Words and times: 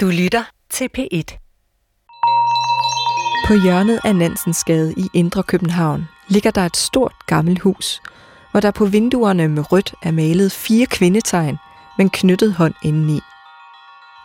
Du 0.00 0.06
lytter 0.06 0.44
til 0.70 0.88
P1. 0.98 1.38
På 3.46 3.54
hjørnet 3.64 4.00
af 4.04 4.16
Nansensgade 4.16 4.94
i 4.96 5.08
Indre 5.14 5.42
København 5.42 6.08
ligger 6.28 6.50
der 6.50 6.66
et 6.66 6.76
stort 6.76 7.12
gammelt 7.26 7.60
hus, 7.60 8.00
hvor 8.50 8.60
der 8.60 8.70
på 8.70 8.84
vinduerne 8.84 9.48
med 9.48 9.72
rødt 9.72 9.94
er 10.02 10.10
malet 10.10 10.52
fire 10.52 10.86
kvindetegn 10.86 11.56
med 11.96 12.04
en 12.04 12.10
knyttet 12.10 12.54
hånd 12.54 12.74
indeni. 12.82 13.20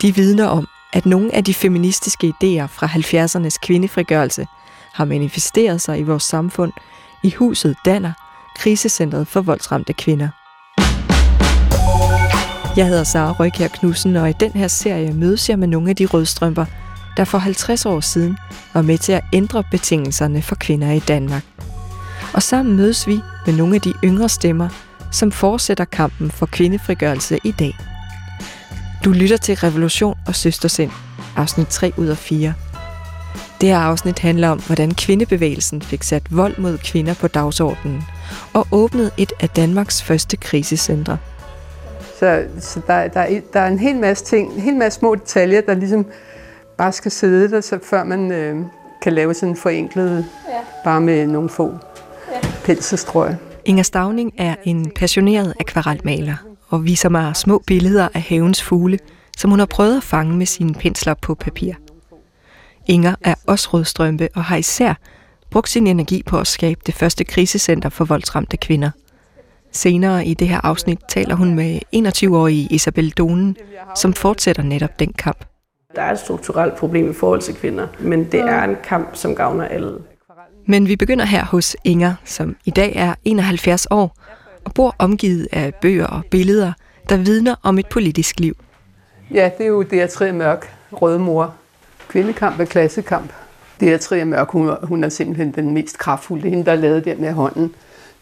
De 0.02 0.16
vidner 0.16 0.46
om, 0.46 0.68
at 0.94 1.06
nogle 1.06 1.36
af 1.36 1.44
de 1.44 1.54
feministiske 1.54 2.28
idéer 2.28 2.66
fra 2.66 2.88
70'ernes 2.88 3.58
kvindefrigørelse 3.62 4.48
har 4.94 5.06
manifesteret 5.06 5.82
sig 5.82 6.00
i 6.00 6.04
vores 6.04 6.24
samfund 6.24 6.72
i 7.24 7.32
huset 7.32 7.76
Danner, 7.86 8.14
krisecentret 8.56 9.28
for 9.28 9.42
voldsramte 9.42 9.94
kvinder. 9.94 10.43
Jeg 12.78 12.88
hedder 12.88 13.04
Sara 13.04 13.32
Røykjær 13.32 13.68
Knudsen, 13.68 14.16
og 14.16 14.30
i 14.30 14.34
den 14.40 14.52
her 14.52 14.68
serie 14.68 15.14
mødes 15.14 15.50
jeg 15.50 15.60
med 15.60 15.68
nogle 15.68 15.90
af 15.90 15.96
de 15.96 16.06
rødstrømper, 16.06 16.66
der 17.18 17.26
for 17.26 17.38
50 17.38 17.86
år 17.86 18.00
siden 18.00 18.38
var 18.74 18.82
med 18.82 18.98
til 18.98 19.12
at 19.12 19.24
ændre 19.34 19.64
betingelserne 19.72 20.42
for 20.42 20.56
kvinder 20.56 20.92
i 20.92 21.00
Danmark. 21.00 21.44
Og 22.34 22.44
sammen 22.44 22.76
mødes 22.76 23.08
vi 23.08 23.20
med 23.46 23.56
nogle 23.56 23.76
af 23.76 23.82
de 23.82 23.94
yngre 24.04 24.30
stemmer, 24.30 24.70
som 25.12 25.32
fortsætter 25.32 25.86
kampen 25.86 26.32
for 26.32 26.46
kvindefrigørelse 26.46 27.40
i 27.44 27.52
dag. 27.52 27.78
Du 29.06 29.12
lytter 29.12 29.38
til 29.38 29.56
Revolution 29.56 30.18
og 30.28 30.36
Søstersind, 30.36 30.92
afsnit 31.36 31.68
3 31.68 31.94
ud 31.98 32.08
af 32.08 32.18
4. 32.18 32.54
Det 33.62 33.70
her 33.70 33.80
afsnit 33.80 34.20
handler 34.20 34.50
om, 34.50 34.62
hvordan 34.62 34.94
kvindebevægelsen 34.94 35.82
fik 35.82 36.04
sat 36.04 36.24
vold 36.30 36.58
mod 36.58 36.78
kvinder 36.78 37.14
på 37.14 37.28
dagsordenen 37.28 38.04
og 38.54 38.68
åbnede 38.72 39.12
et 39.18 39.34
af 39.40 39.50
Danmarks 39.50 40.04
første 40.04 40.38
krisecentre. 40.38 41.18
Så, 42.24 42.46
så 42.60 42.82
der, 42.88 43.08
der, 43.08 43.20
er, 43.20 43.40
der 43.54 43.60
er 43.60 43.68
en 43.68 43.80
hel 43.80 43.96
masse 43.96 44.26
ting, 44.26 44.54
en 44.54 44.62
hel 44.62 44.76
masse 44.76 45.00
små 45.00 45.16
detaljer, 45.16 45.62
der 45.62 45.74
ligesom 45.74 46.06
bare 46.78 46.92
skal 46.92 47.12
sidde 47.12 47.52
der, 47.52 47.62
så 47.62 47.80
før 47.84 48.04
man 48.04 48.32
øh, 48.32 48.66
kan 49.02 49.14
lave 49.14 49.34
sådan 49.34 49.50
en 49.50 49.56
forenklet, 49.56 50.26
ja. 50.50 50.60
bare 50.84 51.02
med 51.02 51.28
nogle 51.28 51.50
få 51.50 51.74
ja. 52.32 52.48
penselstrøg. 52.66 53.36
Inger 53.66 53.84
Stavning 53.84 54.34
er 54.38 54.56
en 54.64 54.92
passioneret 54.96 55.54
akvarelmaler 55.60 56.36
og 56.70 56.86
viser 56.86 57.10
mig 57.10 57.36
små 57.36 57.62
billeder 57.68 58.08
af 58.14 58.22
havens 58.22 58.64
fugle, 58.64 59.00
som 59.38 59.50
hun 59.50 59.60
har 59.60 59.66
prøvet 59.66 59.98
at 59.98 60.04
fange 60.04 60.38
med 60.38 60.46
sine 60.46 60.74
pensler 60.74 61.14
på 61.14 61.36
papir. 61.36 61.74
Inger 62.88 63.16
er 63.22 63.36
også 63.48 63.70
rødstrømpe 63.74 64.30
og 64.36 64.44
har 64.44 64.58
især 64.58 64.94
brugt 65.52 65.70
sin 65.70 65.88
energi 65.88 66.24
på 66.26 66.40
at 66.40 66.48
skabe 66.48 66.82
det 66.86 66.94
første 66.94 67.24
krisecenter 67.24 67.90
for 67.90 68.06
voldsramte 68.06 68.58
kvinder. 68.58 68.90
Senere 69.74 70.26
i 70.26 70.34
det 70.34 70.48
her 70.48 70.60
afsnit 70.64 71.00
taler 71.08 71.36
hun 71.36 71.56
med 71.56 71.80
21-årige 71.96 72.68
Isabel 72.72 73.10
Donen, 73.10 73.56
som 73.96 74.14
fortsætter 74.14 74.64
netop 74.64 75.00
den 75.00 75.14
kamp. 75.14 75.46
Der 75.96 76.02
er 76.02 76.12
et 76.12 76.20
strukturelt 76.20 76.76
problem 76.76 77.12
i 77.12 77.14
forhold 77.14 77.42
til 77.42 77.56
kvinder, 77.56 77.88
men 78.00 78.24
det 78.24 78.40
er 78.40 78.64
en 78.64 78.76
kamp, 78.84 79.16
som 79.16 79.36
gavner 79.36 79.66
alle. 79.66 80.00
Men 80.68 80.88
vi 80.88 80.96
begynder 80.96 81.26
her 81.26 81.46
hos 81.46 81.76
Inger, 81.84 82.14
som 82.26 82.56
i 82.66 82.70
dag 82.72 82.94
er 82.96 83.14
71 83.26 83.88
år 83.92 84.18
og 84.66 84.74
bor 84.74 84.96
omgivet 85.00 85.48
af 85.52 85.74
bøger 85.76 86.08
og 86.08 86.22
billeder, 86.32 86.74
der 87.10 87.18
vidner 87.18 87.56
om 87.64 87.80
et 87.80 87.88
politisk 87.88 88.40
liv. 88.40 88.56
Ja, 89.34 89.50
det 89.58 89.64
er 89.64 89.68
jo 89.68 89.82
det, 89.82 90.10
tre 90.10 90.32
mørk, 90.32 90.74
røde 90.92 91.20
mor. 91.20 91.54
Kvindekamp 92.10 92.60
er 92.60 92.66
klassekamp. 92.66 93.34
Det 93.80 93.94
er 93.94 93.98
tre 93.98 94.26
mørk, 94.26 94.50
hun, 94.50 94.70
hun 94.84 95.04
er 95.04 95.10
simpelthen 95.10 95.52
den 95.52 95.74
mest 95.74 95.98
kraftfulde. 95.98 96.44
Det 96.44 96.52
hende, 96.52 96.66
der 96.66 96.72
er 96.72 96.76
lavet 96.76 97.06
der 97.06 97.16
med 97.18 97.34
hånden. 97.34 97.74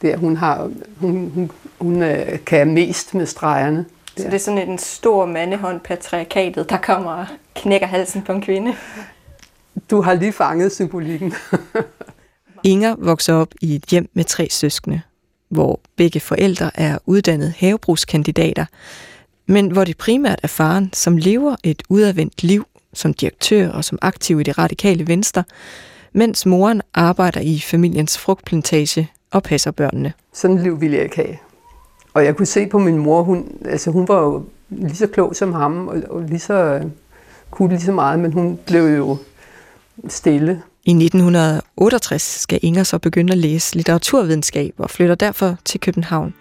Det 0.02 0.14
er, 0.14 0.18
hun, 0.18 0.36
har, 0.36 0.72
hun, 1.00 1.32
hun, 1.36 1.52
hun 1.80 2.04
øh, 2.04 2.40
kan 2.46 2.74
mest 2.74 3.14
med 3.14 3.26
stregerne. 3.26 3.86
Så 4.18 4.24
det 4.24 4.34
er 4.34 4.38
sådan 4.38 4.70
en 4.70 4.78
stor 4.78 5.26
mandehånd 5.26 5.80
patriarkatet, 5.80 6.70
der 6.70 6.78
kommer 6.78 7.12
og 7.12 7.26
knækker 7.56 7.88
halsen 7.88 8.22
på 8.22 8.32
en 8.32 8.42
kvinde. 8.42 8.76
Du 9.92 10.02
har 10.02 10.14
lige 10.14 10.32
fanget 10.32 10.72
symbolikken. 10.72 11.34
Inger 12.64 12.96
vokser 13.00 13.34
op 13.34 13.54
i 13.62 13.76
et 13.76 13.84
hjem 13.84 14.10
med 14.14 14.24
tre 14.24 14.48
søskende, 14.50 15.02
hvor 15.50 15.80
begge 15.96 16.20
forældre 16.20 16.72
er 16.74 16.98
uddannede 17.06 17.54
havebrugskandidater, 17.58 18.66
men 19.46 19.72
hvor 19.72 19.84
det 19.84 19.98
primært 19.98 20.40
er 20.44 20.48
faren, 20.48 20.90
som 20.94 21.18
lever 21.18 21.56
et 21.64 21.84
udadvendt 21.90 22.44
liv 22.44 22.66
som 22.94 23.14
direktør 23.14 23.70
og 23.70 23.86
som 23.86 24.00
aktiv 24.02 24.40
i 24.40 24.44
det 24.44 24.58
radikale 24.58 25.08
venstre, 25.08 25.44
mens 26.14 26.46
moren 26.46 26.82
arbejder 26.94 27.40
i 27.40 27.60
familiens 27.60 28.18
frugtplantage 28.18 29.12
og 29.32 29.44
passer 29.44 29.72
børnene. 29.72 30.14
Sådan 30.34 30.58
et 30.58 30.64
liv 30.64 30.82
ville 30.82 30.96
jeg 30.96 31.04
ikke 31.04 31.16
have. 31.16 31.38
Og 32.14 32.26
jeg 32.26 32.36
kunne 32.36 32.46
se 32.46 32.68
på 32.68 32.80
min 32.80 32.98
mor, 32.98 33.24
hun, 33.24 33.48
altså 33.66 33.92
hun 33.92 34.08
var 34.08 34.22
jo 34.22 34.44
lige 34.70 34.96
så 34.96 35.08
klog 35.08 35.36
som 35.36 35.54
ham, 35.54 35.88
og, 35.88 35.98
og 36.10 36.22
lige 36.22 36.40
så, 36.40 36.82
kunne 37.52 37.70
lige 37.70 37.82
så 37.82 37.92
meget, 37.92 38.20
men 38.20 38.34
hun 38.34 38.60
blev 38.68 38.84
jo 38.98 39.18
stille. 40.08 40.62
I 40.86 40.92
1968 40.92 42.22
skal 42.22 42.60
Inger 42.62 42.84
så 42.84 43.00
begynde 43.00 43.32
at 43.32 43.38
læse 43.38 43.76
litteraturvidenskab 43.76 44.74
og 44.78 44.90
flytter 44.90 45.16
derfor 45.16 45.56
til 45.66 45.80
København. 45.80 46.34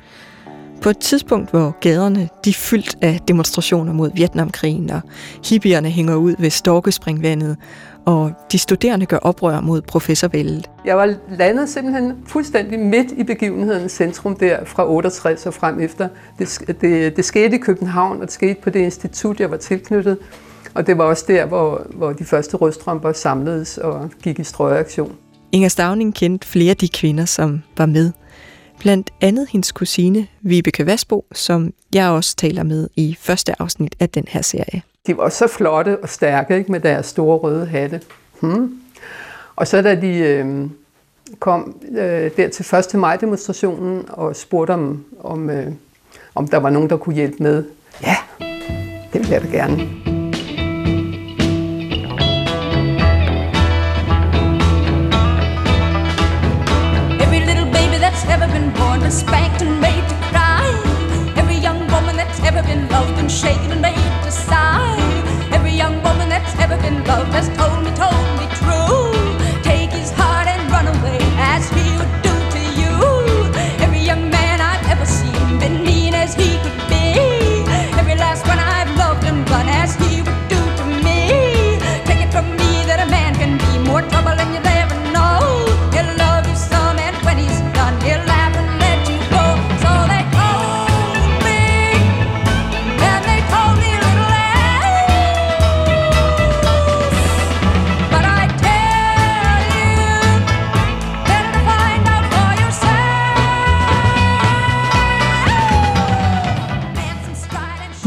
På 0.82 0.90
et 0.90 0.98
tidspunkt, 0.98 1.50
hvor 1.50 1.76
gaderne 1.80 2.28
de 2.44 2.50
er 2.50 2.54
fyldt 2.54 2.96
af 3.02 3.20
demonstrationer 3.28 3.92
mod 3.92 4.10
Vietnamkrigen, 4.14 4.90
og 4.90 5.00
hippierne 5.44 5.90
hænger 5.90 6.14
ud 6.14 6.34
ved 6.38 6.50
Storkespringvandet, 6.50 7.56
og 8.04 8.32
de 8.52 8.58
studerende 8.58 9.06
gør 9.06 9.16
oprør 9.16 9.60
mod 9.60 9.82
professorvældet. 9.82 10.70
Jeg 10.84 10.96
var 10.96 11.14
landet 11.38 11.68
simpelthen 11.68 12.16
fuldstændig 12.26 12.78
midt 12.78 13.12
i 13.12 13.24
begivenhedens 13.24 13.92
centrum 13.92 14.36
der 14.36 14.64
fra 14.64 14.90
68 14.90 15.46
og 15.46 15.54
frem 15.54 15.80
efter. 15.80 16.08
Det, 16.38 16.76
det, 16.80 17.16
det 17.16 17.24
skete 17.24 17.56
i 17.56 17.58
København, 17.58 18.20
og 18.20 18.22
det 18.22 18.32
skete 18.32 18.60
på 18.62 18.70
det 18.70 18.80
institut, 18.80 19.40
jeg 19.40 19.50
var 19.50 19.56
tilknyttet. 19.56 20.18
Og 20.74 20.86
det 20.86 20.98
var 20.98 21.04
også 21.04 21.24
der, 21.28 21.46
hvor, 21.46 21.86
hvor 21.94 22.12
de 22.12 22.24
første 22.24 22.56
rødstrømper 22.56 23.12
samledes 23.12 23.78
og 23.78 24.10
gik 24.22 24.38
i 24.38 24.44
strøgeaktion. 24.44 25.12
Inger 25.52 25.68
Stavning 25.68 26.14
kendte 26.14 26.48
flere 26.48 26.70
af 26.70 26.76
de 26.76 26.88
kvinder, 26.88 27.24
som 27.24 27.62
var 27.78 27.86
med. 27.86 28.12
Blandt 28.80 29.10
andet 29.20 29.48
hendes 29.48 29.72
kusine, 29.72 30.26
Vibeke 30.40 30.86
Vasbo, 30.86 31.24
som 31.32 31.72
jeg 31.94 32.08
også 32.08 32.36
taler 32.36 32.62
med 32.62 32.88
i 32.96 33.16
første 33.20 33.62
afsnit 33.62 33.94
af 34.00 34.08
den 34.08 34.24
her 34.28 34.42
serie. 34.42 34.82
De 35.06 35.16
var 35.16 35.28
så 35.28 35.46
flotte 35.46 35.98
og 35.98 36.08
stærke 36.08 36.56
ikke, 36.58 36.72
med 36.72 36.80
deres 36.80 37.06
store 37.06 37.38
røde 37.38 37.66
hatte. 37.66 38.00
Hmm. 38.40 38.80
Og 39.56 39.66
så 39.66 39.82
da 39.82 39.94
de 39.94 40.18
øh, 40.18 40.66
kom 41.38 41.76
øh, 41.90 42.30
der 42.36 42.48
til 42.48 42.76
1. 42.94 42.94
maj 42.94 43.16
demonstrationen 43.16 44.04
og 44.08 44.36
spurgte 44.36 44.70
om, 44.70 45.04
om, 45.20 45.50
øh, 45.50 45.72
om 46.34 46.48
der 46.48 46.58
var 46.58 46.70
nogen, 46.70 46.90
der 46.90 46.96
kunne 46.96 47.14
hjælpe 47.14 47.42
med. 47.42 47.64
Ja, 48.02 48.16
det 49.12 49.20
ville 49.20 49.32
jeg 49.32 49.42
da 49.42 49.46
gerne. 49.46 49.99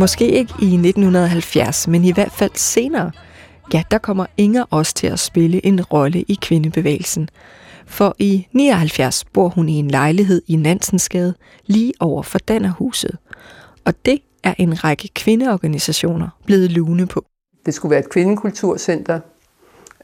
Måske 0.04 0.28
ikke 0.28 0.54
i 0.62 0.66
1970, 0.66 1.88
men 1.88 2.04
i 2.04 2.12
hvert 2.12 2.32
fald 2.32 2.52
senere. 2.56 3.12
Ja, 3.74 3.84
der 3.92 3.98
kommer 3.98 4.26
Inger 4.38 4.66
også 4.70 4.94
til 4.94 5.08
at 5.08 5.20
spille 5.20 5.66
en 5.66 5.84
rolle 5.84 6.22
i 6.22 6.40
kvindebevægelsen. 6.42 7.30
For 7.86 8.16
i 8.20 8.48
79 8.52 9.26
bor 9.26 9.50
hun 9.50 9.70
i 9.70 9.74
en 9.74 9.92
lejlighed 9.92 10.42
i 10.48 10.56
Nansensgade, 10.56 11.34
lige 11.66 11.94
over 12.00 12.24
for 12.24 12.40
Dannerhuset. 12.40 13.18
Og 13.86 13.94
det 14.06 14.20
er 14.44 14.54
en 14.58 14.84
række 14.84 15.10
kvindeorganisationer 15.16 16.30
blevet 16.46 16.72
lune 16.72 17.08
på. 17.08 17.26
Det 17.66 17.74
skulle 17.74 17.90
være 17.90 18.00
et 18.00 18.10
kvindekulturcenter. 18.10 19.20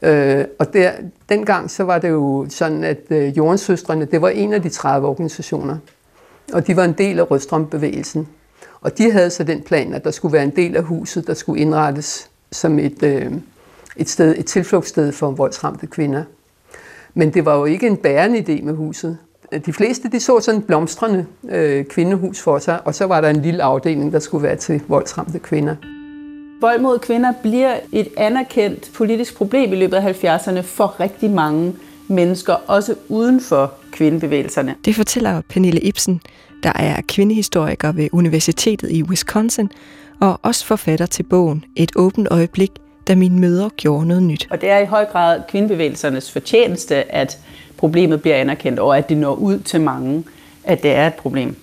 Øh, 0.02 0.44
og 0.58 0.72
der, 0.72 0.92
dengang 1.28 1.70
så 1.70 1.84
var 1.84 1.98
det 1.98 2.08
jo 2.08 2.46
sådan, 2.48 2.84
at 2.84 3.00
øh, 3.10 3.34
det 4.10 4.22
var 4.22 4.28
en 4.28 4.52
af 4.52 4.62
de 4.62 4.68
30 4.68 5.08
organisationer. 5.08 5.76
Og 6.52 6.66
de 6.66 6.76
var 6.76 6.84
en 6.84 6.92
del 6.92 7.18
af 7.18 7.30
Rødstrømbevægelsen. 7.30 8.28
Og 8.80 8.98
de 8.98 9.12
havde 9.12 9.30
så 9.30 9.44
den 9.44 9.62
plan, 9.62 9.94
at 9.94 10.04
der 10.04 10.10
skulle 10.10 10.32
være 10.32 10.44
en 10.44 10.56
del 10.56 10.76
af 10.76 10.82
huset, 10.82 11.26
der 11.26 11.34
skulle 11.34 11.60
indrettes 11.60 12.30
som 12.52 12.78
et, 12.78 13.02
øh, 13.02 13.32
et, 13.96 14.08
sted, 14.08 14.34
et 14.38 14.46
tilflugtssted 14.46 15.12
for 15.12 15.30
voldsramte 15.30 15.86
kvinder. 15.86 16.24
Men 17.14 17.34
det 17.34 17.44
var 17.44 17.56
jo 17.56 17.64
ikke 17.64 17.86
en 17.86 17.96
bærende 17.96 18.38
idé 18.38 18.64
med 18.64 18.74
huset. 18.74 19.18
De 19.66 19.72
fleste 19.72 20.08
de 20.08 20.20
så 20.20 20.40
sådan 20.40 20.60
en 20.60 20.66
blomstrende 20.66 21.26
øh, 21.48 21.84
kvindehus 21.84 22.40
for 22.40 22.58
sig, 22.58 22.86
og 22.86 22.94
så 22.94 23.04
var 23.04 23.20
der 23.20 23.28
en 23.28 23.42
lille 23.42 23.62
afdeling, 23.62 24.12
der 24.12 24.18
skulle 24.18 24.42
være 24.42 24.56
til 24.56 24.82
voldsramte 24.88 25.38
kvinder. 25.38 25.76
Vold 26.60 26.80
mod 26.80 26.98
kvinder 26.98 27.32
bliver 27.42 27.76
et 27.92 28.08
anerkendt 28.16 28.90
politisk 28.94 29.36
problem 29.36 29.72
i 29.72 29.76
løbet 29.76 29.96
af 29.96 30.24
70'erne 30.24 30.60
for 30.60 31.00
rigtig 31.00 31.30
mange 31.30 31.76
mennesker, 32.08 32.54
også 32.66 32.94
uden 33.08 33.40
for 33.40 33.72
kvindebevægelserne. 33.92 34.74
Det 34.84 34.94
fortæller 34.94 35.40
Pernille 35.48 35.80
Ibsen, 35.80 36.20
der 36.62 36.72
er 36.74 37.00
kvindehistoriker 37.08 37.92
ved 37.92 38.08
Universitetet 38.12 38.90
i 38.90 39.02
Wisconsin, 39.02 39.70
og 40.20 40.40
også 40.42 40.66
forfatter 40.66 41.06
til 41.06 41.22
bogen 41.22 41.64
Et 41.76 41.92
åbent 41.96 42.28
øjeblik, 42.30 42.70
da 43.08 43.14
mine 43.14 43.38
møder 43.38 43.68
gjorde 43.76 44.06
noget 44.06 44.22
nyt. 44.22 44.48
Og 44.50 44.60
det 44.60 44.70
er 44.70 44.78
i 44.78 44.84
høj 44.86 45.04
grad 45.04 45.40
kvindebevægelsernes 45.48 46.32
fortjeneste, 46.32 47.14
at 47.14 47.38
problemet 47.76 48.22
bliver 48.22 48.36
anerkendt, 48.36 48.78
og 48.78 48.98
at 48.98 49.08
det 49.08 49.16
når 49.16 49.34
ud 49.34 49.58
til 49.58 49.80
mange, 49.80 50.24
at 50.64 50.82
det 50.82 50.90
er 50.90 51.06
et 51.06 51.14
problem. 51.14 51.56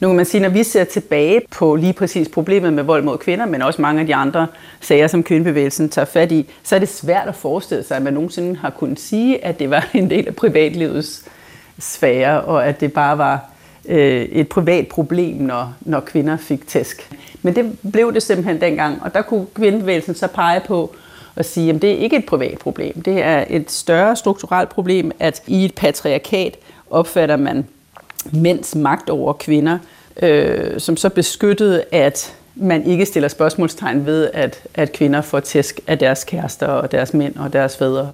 Nu 0.00 0.08
kan 0.08 0.16
man 0.16 0.26
sige, 0.26 0.40
når 0.40 0.48
vi 0.48 0.62
ser 0.62 0.84
tilbage 0.84 1.40
på 1.50 1.76
lige 1.76 1.92
præcis 1.92 2.28
problemet 2.28 2.72
med 2.72 2.82
vold 2.82 3.02
mod 3.02 3.18
kvinder, 3.18 3.46
men 3.46 3.62
også 3.62 3.82
mange 3.82 4.00
af 4.00 4.06
de 4.06 4.14
andre 4.14 4.46
sager, 4.80 5.06
som 5.06 5.22
kvindebevægelsen 5.22 5.88
tager 5.88 6.06
fat 6.06 6.32
i, 6.32 6.50
så 6.62 6.74
er 6.74 6.78
det 6.78 6.88
svært 6.88 7.28
at 7.28 7.34
forestille 7.34 7.84
sig, 7.84 7.96
at 7.96 8.02
man 8.02 8.12
nogensinde 8.12 8.56
har 8.56 8.70
kunnet 8.70 9.00
sige, 9.00 9.44
at 9.44 9.58
det 9.58 9.70
var 9.70 9.88
en 9.94 10.10
del 10.10 10.28
af 10.28 10.36
privatlivets 10.36 11.24
sfære, 11.78 12.40
og 12.40 12.66
at 12.66 12.80
det 12.80 12.92
bare 12.92 13.18
var 13.18 13.53
øh, 13.88 14.22
et 14.22 14.48
privat 14.48 14.88
problem, 14.88 15.36
når, 15.36 15.74
når 15.80 16.00
kvinder 16.00 16.36
fik 16.36 16.66
tæsk. 16.68 17.10
Men 17.42 17.56
det 17.56 17.78
blev 17.92 18.14
det 18.14 18.22
simpelthen 18.22 18.60
dengang, 18.60 19.02
og 19.02 19.14
der 19.14 19.22
kunne 19.22 19.46
kvindebevægelsen 19.54 20.14
så 20.14 20.26
pege 20.26 20.60
på 20.60 20.94
og 21.36 21.44
sige, 21.44 21.74
at 21.74 21.82
det 21.82 21.90
er 21.90 21.96
ikke 21.96 22.16
et 22.16 22.26
privat 22.26 22.58
problem. 22.58 23.02
Det 23.02 23.22
er 23.22 23.44
et 23.48 23.70
større 23.70 24.16
strukturelt 24.16 24.68
problem, 24.68 25.10
at 25.18 25.42
i 25.46 25.64
et 25.64 25.74
patriarkat 25.74 26.56
opfatter 26.90 27.36
man 27.36 27.66
mænds 28.32 28.74
magt 28.74 29.10
over 29.10 29.32
kvinder, 29.32 29.78
øh, 30.22 30.80
som 30.80 30.96
så 30.96 31.08
beskyttede, 31.08 31.84
at 31.92 32.36
man 32.54 32.86
ikke 32.86 33.06
stiller 33.06 33.28
spørgsmålstegn 33.28 34.06
ved, 34.06 34.30
at, 34.34 34.62
at 34.74 34.92
kvinder 34.92 35.20
får 35.20 35.40
tæsk 35.40 35.80
af 35.86 35.98
deres 35.98 36.24
kærester 36.24 36.66
og 36.66 36.92
deres 36.92 37.14
mænd 37.14 37.36
og 37.36 37.52
deres 37.52 37.76
fædre. 37.76 38.12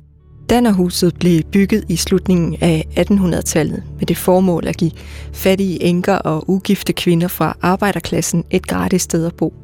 Dannerhuset 0.50 1.14
blev 1.14 1.42
bygget 1.42 1.84
i 1.88 1.96
slutningen 1.96 2.56
af 2.60 2.86
1800-tallet 2.98 3.82
med 3.98 4.06
det 4.06 4.16
formål 4.16 4.66
at 4.66 4.76
give 4.76 4.90
fattige 5.32 5.82
enker 5.82 6.14
og 6.14 6.50
ugifte 6.50 6.92
kvinder 6.92 7.28
fra 7.28 7.56
arbejderklassen 7.62 8.44
et 8.50 8.66
gratis 8.66 9.02
sted 9.02 9.26
at 9.26 9.34
bo. 9.34 9.54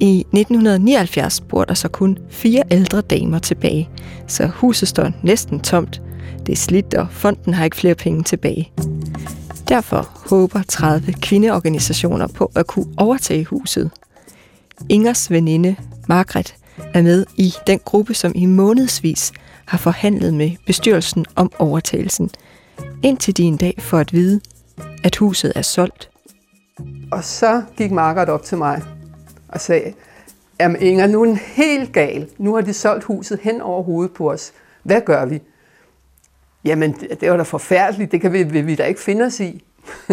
I 0.00 0.20
1979 0.20 1.40
bor 1.40 1.64
der 1.64 1.74
så 1.74 1.88
kun 1.88 2.18
fire 2.28 2.62
ældre 2.70 3.00
damer 3.00 3.38
tilbage, 3.38 3.88
så 4.26 4.46
huset 4.46 4.88
står 4.88 5.10
næsten 5.22 5.60
tomt. 5.60 6.02
Det 6.46 6.52
er 6.52 6.56
slidt, 6.56 6.94
og 6.94 7.06
fonden 7.10 7.54
har 7.54 7.64
ikke 7.64 7.76
flere 7.76 7.94
penge 7.94 8.22
tilbage. 8.22 8.72
Derfor 9.68 10.08
håber 10.30 10.62
30 10.68 11.12
kvindeorganisationer 11.12 12.26
på 12.26 12.50
at 12.54 12.66
kunne 12.66 12.94
overtage 12.96 13.44
huset. 13.44 13.90
Ingers 14.88 15.30
veninde, 15.30 15.76
Margret, 16.08 16.54
er 16.94 17.02
med 17.02 17.26
i 17.36 17.54
den 17.66 17.80
gruppe, 17.84 18.14
som 18.14 18.32
i 18.34 18.46
månedsvis 18.46 19.32
har 19.64 19.78
forhandlet 19.78 20.34
med 20.34 20.50
bestyrelsen 20.66 21.26
om 21.36 21.52
overtagelsen, 21.58 22.30
indtil 23.02 23.36
de 23.36 23.42
en 23.42 23.56
dag 23.56 23.74
får 23.78 23.98
at 23.98 24.12
vide, 24.12 24.40
at 25.04 25.16
huset 25.16 25.52
er 25.54 25.62
solgt. 25.62 26.10
Og 27.12 27.24
så 27.24 27.62
gik 27.76 27.90
Margaret 27.90 28.28
op 28.28 28.42
til 28.42 28.58
mig 28.58 28.82
og 29.48 29.60
sagde, 29.60 29.92
jamen 30.60 30.82
Inger, 30.82 31.06
nu 31.06 31.22
er 31.22 31.26
den 31.26 31.36
helt 31.36 31.92
gal. 31.92 32.28
Nu 32.38 32.54
har 32.54 32.60
de 32.60 32.72
solgt 32.72 33.04
huset 33.04 33.38
hen 33.42 33.60
over 33.60 33.82
hovedet 33.82 34.12
på 34.12 34.30
os. 34.30 34.52
Hvad 34.82 35.00
gør 35.00 35.24
vi? 35.24 35.42
Jamen, 36.64 36.92
det 37.20 37.30
var 37.30 37.36
da 37.36 37.42
forfærdeligt. 37.42 38.12
Det 38.12 38.20
kan 38.20 38.32
vi, 38.32 38.42
vi 38.42 38.74
da 38.74 38.84
ikke 38.84 39.00
finde 39.00 39.24
os 39.24 39.40
i. 39.40 39.64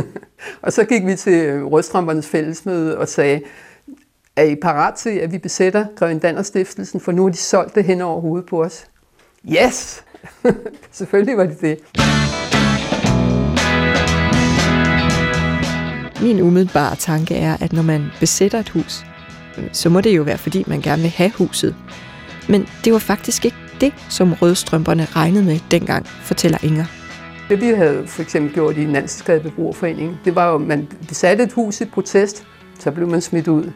og 0.64 0.74
så 0.74 0.84
gik 0.84 1.06
vi 1.06 1.16
til 1.16 1.64
Rødstrømpernes 1.64 2.28
fællesmøde 2.28 2.98
og 2.98 3.08
sagde, 3.08 3.42
er 4.38 4.44
I 4.44 4.56
parat 4.56 4.94
til, 4.94 5.10
at 5.10 5.32
vi 5.32 5.38
besætter 5.38 5.86
Grøn 5.96 6.20
Danner 6.20 6.42
Stiftelsen, 6.42 7.00
for 7.00 7.12
nu 7.12 7.24
har 7.24 7.30
de 7.30 7.38
solgt 7.38 7.76
det 7.76 7.84
hen 7.84 8.02
over 8.02 8.22
hovedet 8.22 8.50
på 8.50 8.64
os? 8.64 8.88
Yes! 9.52 10.04
Selvfølgelig 10.92 11.38
var 11.38 11.46
det 11.46 11.62
det. 11.62 11.80
Min 16.22 16.42
umiddelbare 16.42 16.96
tanke 16.96 17.36
er, 17.36 17.58
at 17.62 17.74
når 17.74 17.82
man 17.82 18.06
besætter 18.20 18.60
et 18.60 18.70
hus, 18.70 19.06
så 19.72 19.90
må 19.90 20.02
det 20.02 20.18
jo 20.18 20.24
være, 20.24 20.38
fordi 20.38 20.64
man 20.68 20.82
gerne 20.82 21.02
vil 21.02 21.12
have 21.12 21.32
huset. 21.38 21.76
Men 22.50 22.68
det 22.86 22.94
var 22.94 23.00
faktisk 23.00 23.46
ikke 23.46 23.58
det, 23.82 23.94
som 24.10 24.34
rødstrømperne 24.34 25.06
regnede 25.06 25.44
med 25.44 25.60
dengang, 25.72 26.06
fortæller 26.06 26.58
Inger. 26.64 26.86
Det 27.50 27.62
vi 27.62 27.68
havde 27.68 28.08
for 28.08 28.22
eksempel 28.22 28.54
gjort 28.54 28.78
i 28.78 28.86
Nansensgade 28.86 29.40
Beboerforening, 29.40 30.18
det 30.26 30.36
var 30.36 30.50
jo, 30.50 30.56
at 30.56 30.62
man 30.62 30.88
besatte 31.08 31.44
et 31.44 31.54
hus 31.54 31.82
i 31.82 31.86
protest, 31.86 32.48
så 32.80 32.92
blev 32.92 33.08
man 33.08 33.22
smidt 33.22 33.48
ud. 33.48 33.72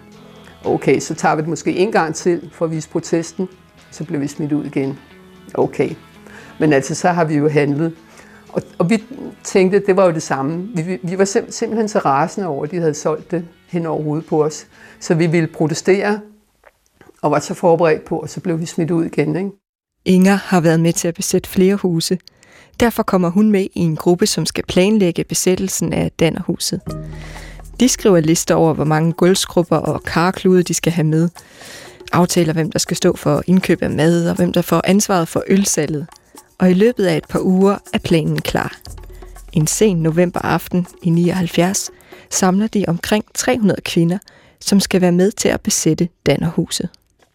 Okay, 0.66 1.00
så 1.00 1.14
tager 1.14 1.36
vi 1.36 1.42
det 1.42 1.50
måske 1.50 1.78
en 1.78 1.92
gang 1.92 2.16
til 2.16 2.50
for 2.54 2.66
at 2.66 2.72
vise 2.72 2.90
protesten, 2.90 3.50
så 3.92 4.04
blev 4.04 4.22
vi 4.22 4.28
smidt 4.28 4.52
ud 4.52 4.66
igen. 4.66 5.00
Okay. 5.54 5.90
Men 6.60 6.74
altså, 6.74 6.96
så 6.96 7.10
har 7.10 7.26
vi 7.26 7.36
jo 7.36 7.50
handlet. 7.50 7.94
Og, 8.50 8.62
og 8.78 8.90
vi 8.90 9.04
tænkte, 9.44 9.80
det 9.80 9.98
var 9.98 10.06
jo 10.06 10.12
det 10.12 10.24
samme. 10.24 10.68
Vi, 10.76 11.00
vi 11.04 11.18
var 11.18 11.26
sim, 11.26 11.52
simpelthen 11.52 11.88
så 11.88 12.00
rasende 12.00 12.48
over, 12.48 12.64
at 12.64 12.72
de 12.72 12.78
havde 12.78 12.94
solgt 12.94 13.32
det 13.32 13.46
hen 13.68 13.86
over 13.86 14.04
hovedet 14.04 14.26
på 14.26 14.44
os. 14.44 14.68
Så 15.00 15.16
vi 15.16 15.28
ville 15.28 15.48
protestere, 15.48 16.20
og 17.22 17.32
var 17.32 17.40
så 17.40 17.54
forberedt 17.54 18.06
på, 18.06 18.18
og 18.18 18.30
så 18.30 18.40
blev 18.40 18.60
vi 18.60 18.66
smidt 18.66 18.92
ud 18.92 19.06
igen. 19.06 19.36
Ikke? 19.36 19.50
Inger 20.06 20.36
har 20.36 20.62
været 20.62 20.80
med 20.80 20.94
til 20.94 21.08
at 21.08 21.14
besætte 21.14 21.50
flere 21.50 21.76
huse. 21.76 22.18
Derfor 22.80 23.04
kommer 23.04 23.30
hun 23.30 23.52
med 23.52 23.68
i 23.74 23.80
en 23.80 23.96
gruppe, 23.96 24.28
som 24.28 24.46
skal 24.46 24.64
planlægge 24.68 25.24
besættelsen 25.24 25.94
af 25.94 26.12
Dannerhuset. 26.20 26.82
De 27.82 27.90
skriver 27.90 28.20
lister 28.20 28.56
over, 28.56 28.74
hvor 28.74 28.84
mange 28.84 29.14
gulvskrubber 29.14 29.78
og 29.78 30.04
karklude 30.04 30.64
de 30.64 30.74
skal 30.74 30.94
have 30.94 31.08
med. 31.08 31.30
Aftaler, 32.12 32.54
hvem 32.54 32.72
der 32.72 32.80
skal 32.80 32.98
stå 32.98 33.16
for 33.16 33.44
indkøb 33.48 33.82
af 33.82 33.90
mad, 33.90 34.30
og 34.30 34.36
hvem 34.36 34.54
der 34.54 34.62
får 34.62 34.82
ansvaret 34.84 35.28
for 35.28 35.44
ølsalget. 35.48 36.08
Og 36.60 36.72
i 36.72 36.74
løbet 36.74 37.06
af 37.06 37.18
et 37.18 37.28
par 37.30 37.40
uger 37.40 37.78
er 37.94 37.98
planen 37.98 38.42
klar. 38.42 38.78
En 39.54 39.68
sen 39.68 39.98
novemberaften 39.98 40.88
i 41.04 41.10
79 41.10 41.92
samler 42.30 42.68
de 42.68 42.86
omkring 42.88 43.26
300 43.34 43.82
kvinder, 43.82 44.18
som 44.60 44.80
skal 44.80 45.02
være 45.02 45.12
med 45.12 45.32
til 45.32 45.50
at 45.50 45.62
besætte 45.62 46.10
Dannerhuset. 46.26 46.90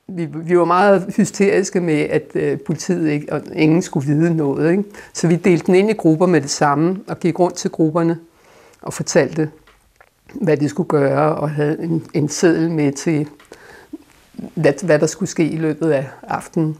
Vi, 0.08 0.28
vi 0.44 0.58
var 0.58 0.64
meget 0.64 1.14
hysteriske 1.16 1.80
med, 1.80 2.00
at 2.00 2.30
øh, 2.34 2.58
politiet 2.66 3.10
ikke, 3.10 3.32
og 3.32 3.42
ingen 3.54 3.82
skulle 3.82 4.06
vide 4.06 4.36
noget. 4.36 4.70
Ikke? 4.70 4.84
Så 5.14 5.28
vi 5.28 5.36
delte 5.36 5.66
den 5.66 5.74
ind 5.74 5.90
i 5.90 5.94
grupper 5.94 6.26
med 6.26 6.40
det 6.40 6.50
samme, 6.50 7.00
og 7.08 7.20
gik 7.20 7.38
rundt 7.38 7.56
til 7.56 7.70
grupperne 7.70 8.18
og 8.82 8.92
fortalte, 8.92 9.50
hvad 10.34 10.56
de 10.56 10.68
skulle 10.68 10.88
gøre, 10.88 11.36
og 11.36 11.50
havde 11.50 11.82
en, 11.82 12.06
en 12.14 12.28
seddel 12.28 12.70
med 12.70 12.92
til, 12.92 13.28
hvad, 14.54 14.84
hvad 14.84 14.98
der 14.98 15.06
skulle 15.06 15.28
ske 15.28 15.48
i 15.48 15.56
løbet 15.56 15.90
af 15.90 16.08
aftenen. 16.22 16.76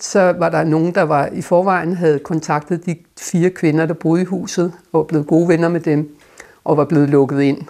Så 0.00 0.34
var 0.38 0.48
der 0.48 0.64
nogen, 0.64 0.94
der 0.94 1.02
var 1.02 1.26
i 1.26 1.42
forvejen 1.42 1.96
havde 1.96 2.18
kontaktet 2.18 2.86
de 2.86 2.96
fire 3.20 3.50
kvinder, 3.50 3.86
der 3.86 3.94
boede 3.94 4.22
i 4.22 4.24
huset, 4.24 4.72
og 4.92 4.98
var 4.98 5.04
blevet 5.04 5.26
gode 5.26 5.48
venner 5.48 5.68
med 5.68 5.80
dem, 5.80 6.16
og 6.64 6.76
var 6.76 6.84
blevet 6.84 7.10
lukket 7.10 7.42
ind. 7.42 7.62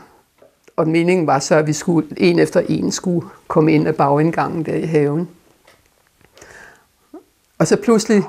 Og 0.76 0.88
meningen 0.88 1.26
var 1.26 1.38
så, 1.38 1.54
at 1.54 1.66
vi 1.66 1.72
skulle, 1.72 2.08
en 2.16 2.38
efter 2.38 2.60
en 2.68 2.92
skulle 2.92 3.26
komme 3.48 3.72
ind 3.72 3.88
af 3.88 3.94
bagindgangen 3.94 4.66
der 4.66 4.74
i 4.74 4.86
haven. 4.86 5.28
Og 7.58 7.66
så 7.66 7.76
pludselig 7.76 8.22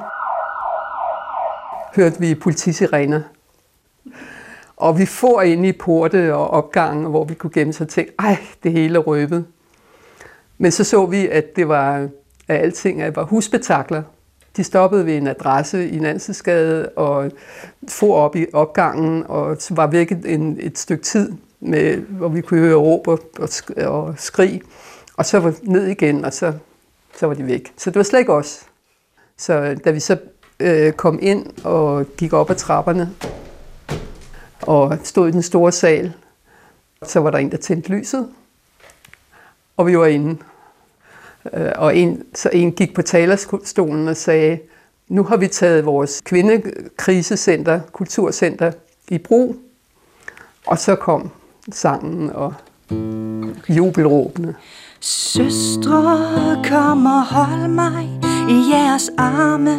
hørte 1.95 2.19
vi 2.19 2.35
politisirener. 2.35 3.21
Og 4.79 4.99
vi 4.99 5.05
får 5.05 5.41
ind 5.41 5.65
i 5.65 5.71
porte 5.71 6.35
og 6.35 6.47
opgangen, 6.47 7.05
hvor 7.05 7.23
vi 7.23 7.33
kunne 7.33 7.51
gemme 7.53 7.73
sig 7.73 7.83
og 7.83 7.89
tænke, 7.89 8.11
ej, 8.19 8.37
det 8.63 8.71
hele 8.71 8.99
røvet. 8.99 9.21
røbet. 9.31 9.45
Men 10.57 10.71
så 10.71 10.83
så 10.83 11.05
vi, 11.05 11.27
at 11.27 11.55
det 11.55 11.67
var 11.67 12.07
af 12.47 12.55
alting, 12.55 13.01
at 13.01 13.07
det 13.07 13.15
var 13.15 13.23
husbetakler. 13.23 14.03
De 14.57 14.63
stoppede 14.63 15.05
ved 15.05 15.17
en 15.17 15.27
adresse 15.27 15.89
i 15.89 15.99
Nansensgade 15.99 16.89
og 16.89 17.31
for 17.89 18.15
op 18.15 18.35
i 18.35 18.45
opgangen, 18.53 19.23
og 19.27 19.57
var 19.69 19.87
væk 19.87 20.11
en, 20.25 20.57
et 20.59 20.77
stykke 20.77 21.03
tid, 21.03 21.31
med, 21.59 21.97
hvor 21.97 22.27
vi 22.27 22.41
kunne 22.41 22.59
høre 22.59 22.75
råb 22.75 23.07
og, 23.07 23.19
og, 23.39 23.49
og 23.77 24.13
skrig. 24.17 24.61
Og 25.17 25.25
så 25.25 25.39
var 25.39 25.53
ned 25.63 25.87
igen, 25.87 26.25
og 26.25 26.33
så, 26.33 26.53
så 27.15 27.27
var 27.27 27.33
de 27.33 27.47
væk. 27.47 27.73
Så 27.77 27.89
det 27.89 27.95
var 27.95 28.03
slet 28.03 28.19
ikke 28.19 28.33
os. 28.33 28.65
Så 29.37 29.75
da 29.85 29.91
vi 29.91 29.99
så 29.99 30.17
øh, 30.59 30.93
kom 30.93 31.19
ind 31.21 31.45
og 31.63 32.05
gik 32.17 32.33
op 32.33 32.49
ad 32.49 32.55
trapperne 32.55 33.09
og 34.69 34.97
stod 35.03 35.27
i 35.29 35.31
den 35.31 35.41
store 35.41 35.71
sal, 35.71 36.13
så 37.03 37.19
var 37.19 37.31
der 37.31 37.37
en, 37.37 37.51
der 37.51 37.57
tændte 37.57 37.89
lyset, 37.89 38.29
og 39.77 39.87
vi 39.87 39.97
var 39.97 40.05
inde. 40.05 40.37
Øh, 41.53 41.71
og 41.75 41.97
en, 41.97 42.23
så 42.35 42.49
en 42.53 42.71
gik 42.71 42.93
på 42.93 43.01
talerstolen 43.01 44.07
og 44.07 44.17
sagde, 44.17 44.59
nu 45.07 45.23
har 45.23 45.37
vi 45.37 45.47
taget 45.47 45.85
vores 45.85 46.21
kvindekrisecenter, 46.25 47.79
kulturcenter 47.91 48.71
i 49.09 49.17
brug. 49.17 49.55
Og 50.67 50.79
så 50.79 50.95
kom 50.95 51.29
sangen 51.71 52.29
og 52.29 52.53
jubelråbene. 53.69 54.55
Søstre, 54.99 56.63
kom 56.69 57.05
og 57.05 57.25
hold 57.25 57.67
mig 57.67 58.28
i 58.49 58.71
jeres 58.71 59.09
arme, 59.17 59.77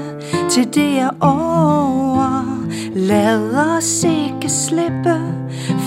til 0.50 0.74
det 0.74 0.98
er 0.98 1.10
over. 1.20 2.60
Lad 2.94 3.56
os 3.76 4.04
ikke 4.04 4.48
slippe, 4.48 5.16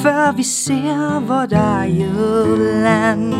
før 0.03 0.35
vi 0.35 0.43
ser, 0.43 1.19
hvor 1.19 1.45
der 1.45 1.85
land. 2.83 3.33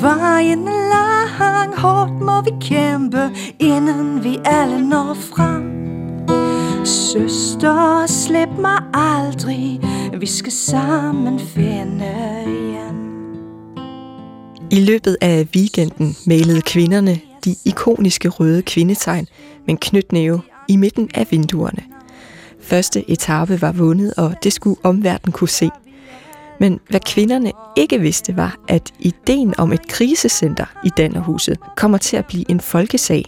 Vejen 0.00 0.68
er 0.68 1.38
lang, 1.38 1.76
hårdt 1.76 2.20
må 2.20 2.42
vi 2.42 2.50
kæmpe, 2.60 3.30
inden 3.58 4.24
vi 4.24 4.38
alle 4.44 4.88
når 4.88 5.14
frem. 5.14 5.80
Søster, 6.84 8.06
slip 8.06 8.48
mig 8.58 8.82
aldrig, 8.94 9.80
vi 10.20 10.26
skal 10.26 10.52
sammen 10.52 11.38
finde 11.38 12.04
hjem. 12.46 13.00
I 14.70 14.84
løbet 14.84 15.16
af 15.20 15.46
weekenden 15.54 16.16
malede 16.26 16.62
kvinderne 16.62 17.29
de 17.44 17.56
ikoniske 17.64 18.28
røde 18.28 18.62
kvindetegn 18.62 19.26
med 19.60 19.68
en 19.68 19.76
knytnæve 19.76 20.40
i 20.68 20.76
midten 20.76 21.10
af 21.14 21.26
vinduerne. 21.30 21.82
Første 22.60 23.10
etape 23.10 23.62
var 23.62 23.72
vundet, 23.72 24.14
og 24.16 24.34
det 24.42 24.52
skulle 24.52 24.76
omverdenen 24.82 25.32
kunne 25.32 25.48
se. 25.48 25.70
Men 26.60 26.80
hvad 26.88 27.00
kvinderne 27.00 27.52
ikke 27.76 28.00
vidste 28.00 28.36
var, 28.36 28.56
at 28.68 28.92
ideen 28.98 29.54
om 29.58 29.72
et 29.72 29.88
krisecenter 29.88 30.64
i 30.84 30.90
Dannerhuset 30.96 31.58
kommer 31.76 31.98
til 31.98 32.16
at 32.16 32.26
blive 32.26 32.50
en 32.50 32.60
folkesag. 32.60 33.24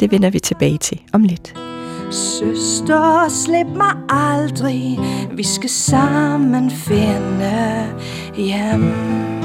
Det 0.00 0.10
vender 0.10 0.30
vi 0.30 0.38
tilbage 0.38 0.78
til 0.78 1.00
om 1.12 1.22
lidt. 1.22 1.54
Søster, 2.10 3.28
slip 3.28 3.66
mig 3.66 3.96
aldrig, 4.08 4.98
vi 5.36 5.42
skal 5.42 5.70
sammen 5.70 6.70
finde 6.70 7.86
hjem. 8.36 9.41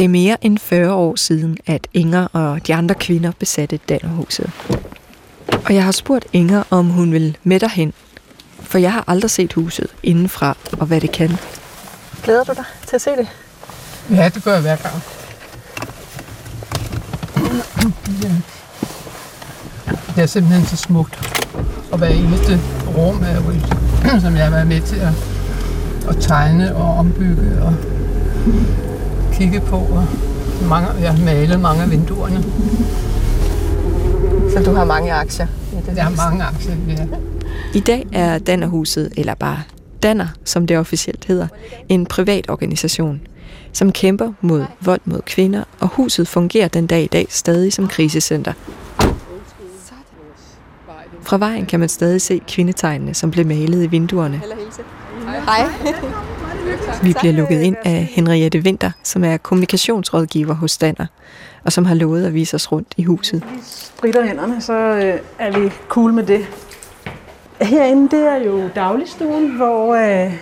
Det 0.00 0.04
er 0.04 0.08
mere 0.08 0.36
end 0.42 0.58
40 0.58 0.92
år 0.92 1.16
siden, 1.16 1.58
at 1.66 1.86
Inger 1.94 2.26
og 2.32 2.66
de 2.66 2.74
andre 2.74 2.94
kvinder 2.94 3.32
besatte 3.38 3.78
Dannerhuset. 3.88 4.50
Og 5.64 5.74
jeg 5.74 5.84
har 5.84 5.92
spurgt 5.92 6.26
Inger, 6.32 6.62
om 6.70 6.86
hun 6.86 7.12
vil 7.12 7.36
med 7.44 7.60
derhen. 7.60 7.92
For 8.62 8.78
jeg 8.78 8.92
har 8.92 9.04
aldrig 9.06 9.30
set 9.30 9.52
huset 9.52 9.86
indenfra, 10.02 10.56
og 10.72 10.86
hvad 10.86 11.00
det 11.00 11.12
kan. 11.12 11.30
Glæder 12.22 12.44
du 12.44 12.52
dig 12.52 12.64
til 12.86 12.96
at 12.96 13.02
se 13.02 13.10
det? 13.10 13.28
Ja, 14.10 14.28
det 14.28 14.44
gør 14.44 14.52
jeg 14.52 14.62
hver 14.62 14.76
gang. 14.76 14.94
Det 20.14 20.22
er 20.22 20.26
simpelthen 20.26 20.66
så 20.66 20.76
smukt. 20.76 21.44
Og 21.92 21.98
hver 21.98 22.08
eneste 22.08 22.60
rum, 22.96 23.22
er 23.22 23.34
jo 23.34 23.50
et, 23.50 24.22
som 24.22 24.36
jeg 24.36 24.44
har 24.44 24.50
været 24.50 24.66
med 24.66 24.80
til 24.80 24.96
at, 24.96 25.12
at 26.08 26.16
tegne 26.20 26.76
og 26.76 26.94
ombygge 26.94 27.62
og 27.62 27.74
kigge 29.40 29.60
på. 29.60 29.76
Og 29.76 30.06
mange, 30.68 30.88
jeg 31.00 31.10
har 31.12 31.24
malet 31.24 31.60
mange 31.60 31.82
af 31.82 31.90
vinduerne. 31.90 32.44
Så 34.52 34.62
du 34.64 34.72
har 34.72 34.84
mange 34.84 35.12
aktier 35.12 35.46
i 35.72 35.76
det? 35.86 35.96
Jeg 35.96 36.04
har 36.04 36.30
mange 36.30 36.44
aktier, 36.44 36.74
ja. 36.88 37.06
I 37.74 37.80
dag 37.80 38.06
er 38.12 38.38
Dannerhuset, 38.38 39.12
eller 39.16 39.34
bare 39.34 39.62
Danner, 40.02 40.26
som 40.44 40.66
det 40.66 40.78
officielt 40.78 41.24
hedder, 41.24 41.48
en 41.88 42.06
privat 42.06 42.50
organisation, 42.50 43.20
som 43.72 43.92
kæmper 43.92 44.32
mod 44.40 44.64
vold 44.80 45.00
mod 45.04 45.20
kvinder, 45.26 45.64
og 45.80 45.88
huset 45.88 46.28
fungerer 46.28 46.68
den 46.68 46.86
dag 46.86 47.02
i 47.02 47.06
dag 47.06 47.26
stadig 47.30 47.72
som 47.72 47.88
krisecenter. 47.88 48.52
Fra 51.22 51.38
vejen 51.38 51.66
kan 51.66 51.80
man 51.80 51.88
stadig 51.88 52.20
se 52.20 52.40
kvindetegnene, 52.48 53.14
som 53.14 53.30
blev 53.30 53.46
malet 53.46 53.84
i 53.84 53.86
vinduerne. 53.86 54.42
Hej. 55.46 55.66
Vi 57.02 57.14
bliver 57.20 57.32
lukket 57.32 57.60
ind 57.60 57.76
af 57.84 58.08
Henriette 58.10 58.58
Winter, 58.58 58.90
som 59.02 59.24
er 59.24 59.36
kommunikationsrådgiver 59.36 60.54
hos 60.54 60.78
Danner, 60.78 61.06
og 61.64 61.72
som 61.72 61.84
har 61.84 61.94
lovet 61.94 62.26
at 62.26 62.34
vise 62.34 62.54
os 62.54 62.72
rundt 62.72 62.94
i 62.96 63.02
huset. 63.02 63.44
spritter 63.62 64.26
hænderne, 64.26 64.60
så 64.60 64.72
øh, 64.72 65.18
er 65.38 65.60
vi 65.60 65.70
cool 65.88 66.12
med 66.12 66.22
det. 66.26 66.46
Herinde, 67.60 68.16
det 68.16 68.26
er 68.26 68.36
jo 68.36 68.68
dagligstuen, 68.74 69.56
hvor 69.56 69.94
øh, 69.94 70.32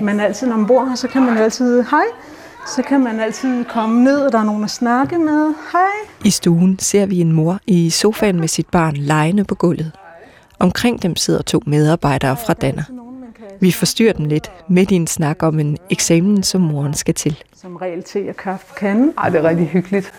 man 0.00 0.20
altid, 0.20 0.46
når 0.46 0.56
man 0.56 0.66
bor 0.66 0.84
her, 0.84 0.94
så 0.94 1.08
kan 1.08 1.22
man 1.22 1.38
altid, 1.38 1.82
hej, 1.82 2.04
så 2.66 2.82
kan 2.82 3.00
man 3.00 3.20
altid 3.20 3.64
komme 3.64 4.04
ned, 4.04 4.20
og 4.20 4.32
der 4.32 4.38
er 4.38 4.44
nogen 4.44 4.64
at 4.64 4.70
snakke 4.70 5.18
med, 5.18 5.54
hej. 5.72 5.80
I 6.24 6.30
stuen 6.30 6.78
ser 6.78 7.06
vi 7.06 7.20
en 7.20 7.32
mor 7.32 7.58
i 7.66 7.90
sofaen 7.90 8.40
med 8.40 8.48
sit 8.48 8.66
barn 8.68 8.96
lejende 8.96 9.44
på 9.44 9.54
gulvet. 9.54 9.92
Omkring 10.58 11.02
dem 11.02 11.16
sidder 11.16 11.42
to 11.42 11.60
medarbejdere 11.66 12.36
fra 12.46 12.52
Danner. 12.52 13.01
Vi 13.62 13.72
forstyrrer 13.72 14.12
dem 14.12 14.26
lidt 14.26 14.52
midt 14.68 14.90
i 14.90 14.94
en 14.94 15.06
snak 15.06 15.42
om 15.42 15.58
en 15.58 15.78
eksamen, 15.90 16.42
som 16.42 16.60
moren 16.60 16.94
skal 16.94 17.14
til. 17.14 17.42
Som 17.56 17.76
regel 17.76 18.02
te 18.02 18.28
og 18.28 18.36
kaffe 18.36 18.66
på 18.68 18.74
kanden. 18.74 19.12
Ej, 19.18 19.28
det 19.28 19.38
er 19.38 19.48
rigtig 19.48 19.66
hyggeligt. 19.66 20.12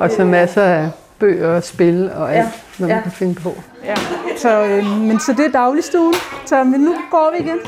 Og 0.00 0.10
så 0.10 0.24
masser 0.24 0.62
af 0.62 0.90
bøger 1.18 1.48
og 1.48 1.64
spil 1.64 2.10
og 2.16 2.34
alt, 2.34 2.44
Ja, 2.44 2.50
hvad 2.78 2.88
man 2.88 2.96
ja. 2.96 3.02
kan 3.02 3.12
finde 3.12 3.34
på. 3.34 3.52
Ja. 3.84 3.94
Så, 4.36 4.64
øh, 4.64 5.00
men 5.00 5.20
så 5.20 5.32
det 5.32 5.46
er 5.46 5.50
dagligstuen, 5.50 6.14
så 6.46 6.64
men 6.64 6.80
nu 6.80 6.94
går 7.10 7.32
vi 7.36 7.44
igen. 7.44 7.58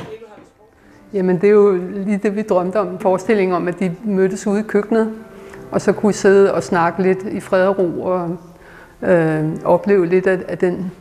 Jamen, 1.12 1.36
det 1.40 1.46
er 1.46 1.52
jo 1.52 1.80
lige 1.92 2.20
det, 2.22 2.36
vi 2.36 2.42
drømte 2.42 2.76
om. 2.80 2.88
En 2.88 2.98
forestilling 2.98 3.54
om, 3.54 3.68
at 3.68 3.80
de 3.80 3.94
mødtes 4.04 4.46
ude 4.46 4.60
i 4.60 4.62
køkkenet, 4.62 5.12
og 5.70 5.80
så 5.80 5.92
kunne 5.92 6.12
sidde 6.12 6.54
og 6.54 6.62
snakke 6.62 7.02
lidt 7.02 7.18
i 7.32 7.40
fred 7.40 7.66
og 7.66 7.78
ro, 7.78 8.02
og 8.02 8.36
øh, 9.02 9.44
opleve 9.64 10.06
lidt 10.06 10.26
af, 10.26 10.38
af 10.48 10.58
den 10.58 10.92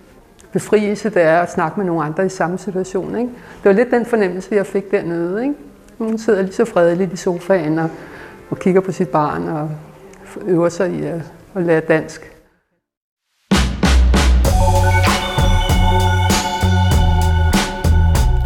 befrielse, 0.54 1.10
der 1.10 1.22
er 1.22 1.42
at 1.42 1.52
snakke 1.52 1.80
med 1.80 1.86
nogle 1.86 2.04
andre 2.04 2.26
i 2.26 2.30
samme 2.30 2.58
situation. 2.58 3.16
Ikke? 3.16 3.30
Det 3.64 3.66
var 3.66 3.72
lidt 3.72 3.92
den 3.92 4.06
fornemmelse, 4.06 4.56
jeg 4.56 4.66
fik 4.66 4.92
dernede. 4.92 5.44
Ikke? 5.44 5.56
Hun 5.98 6.18
sidder 6.18 6.42
lige 6.42 6.54
så 6.54 6.66
fredeligt 6.66 7.14
i 7.14 7.16
sofaen 7.16 7.80
og, 7.80 7.90
og 8.50 8.60
kigger 8.60 8.82
på 8.82 8.92
sit 8.92 9.10
barn 9.10 9.48
og 9.48 9.70
øver 10.46 10.70
sig 10.70 10.92
i 10.92 11.06
at, 11.06 11.22
at 11.56 11.64
lære 11.64 11.80
dansk. 11.80 12.36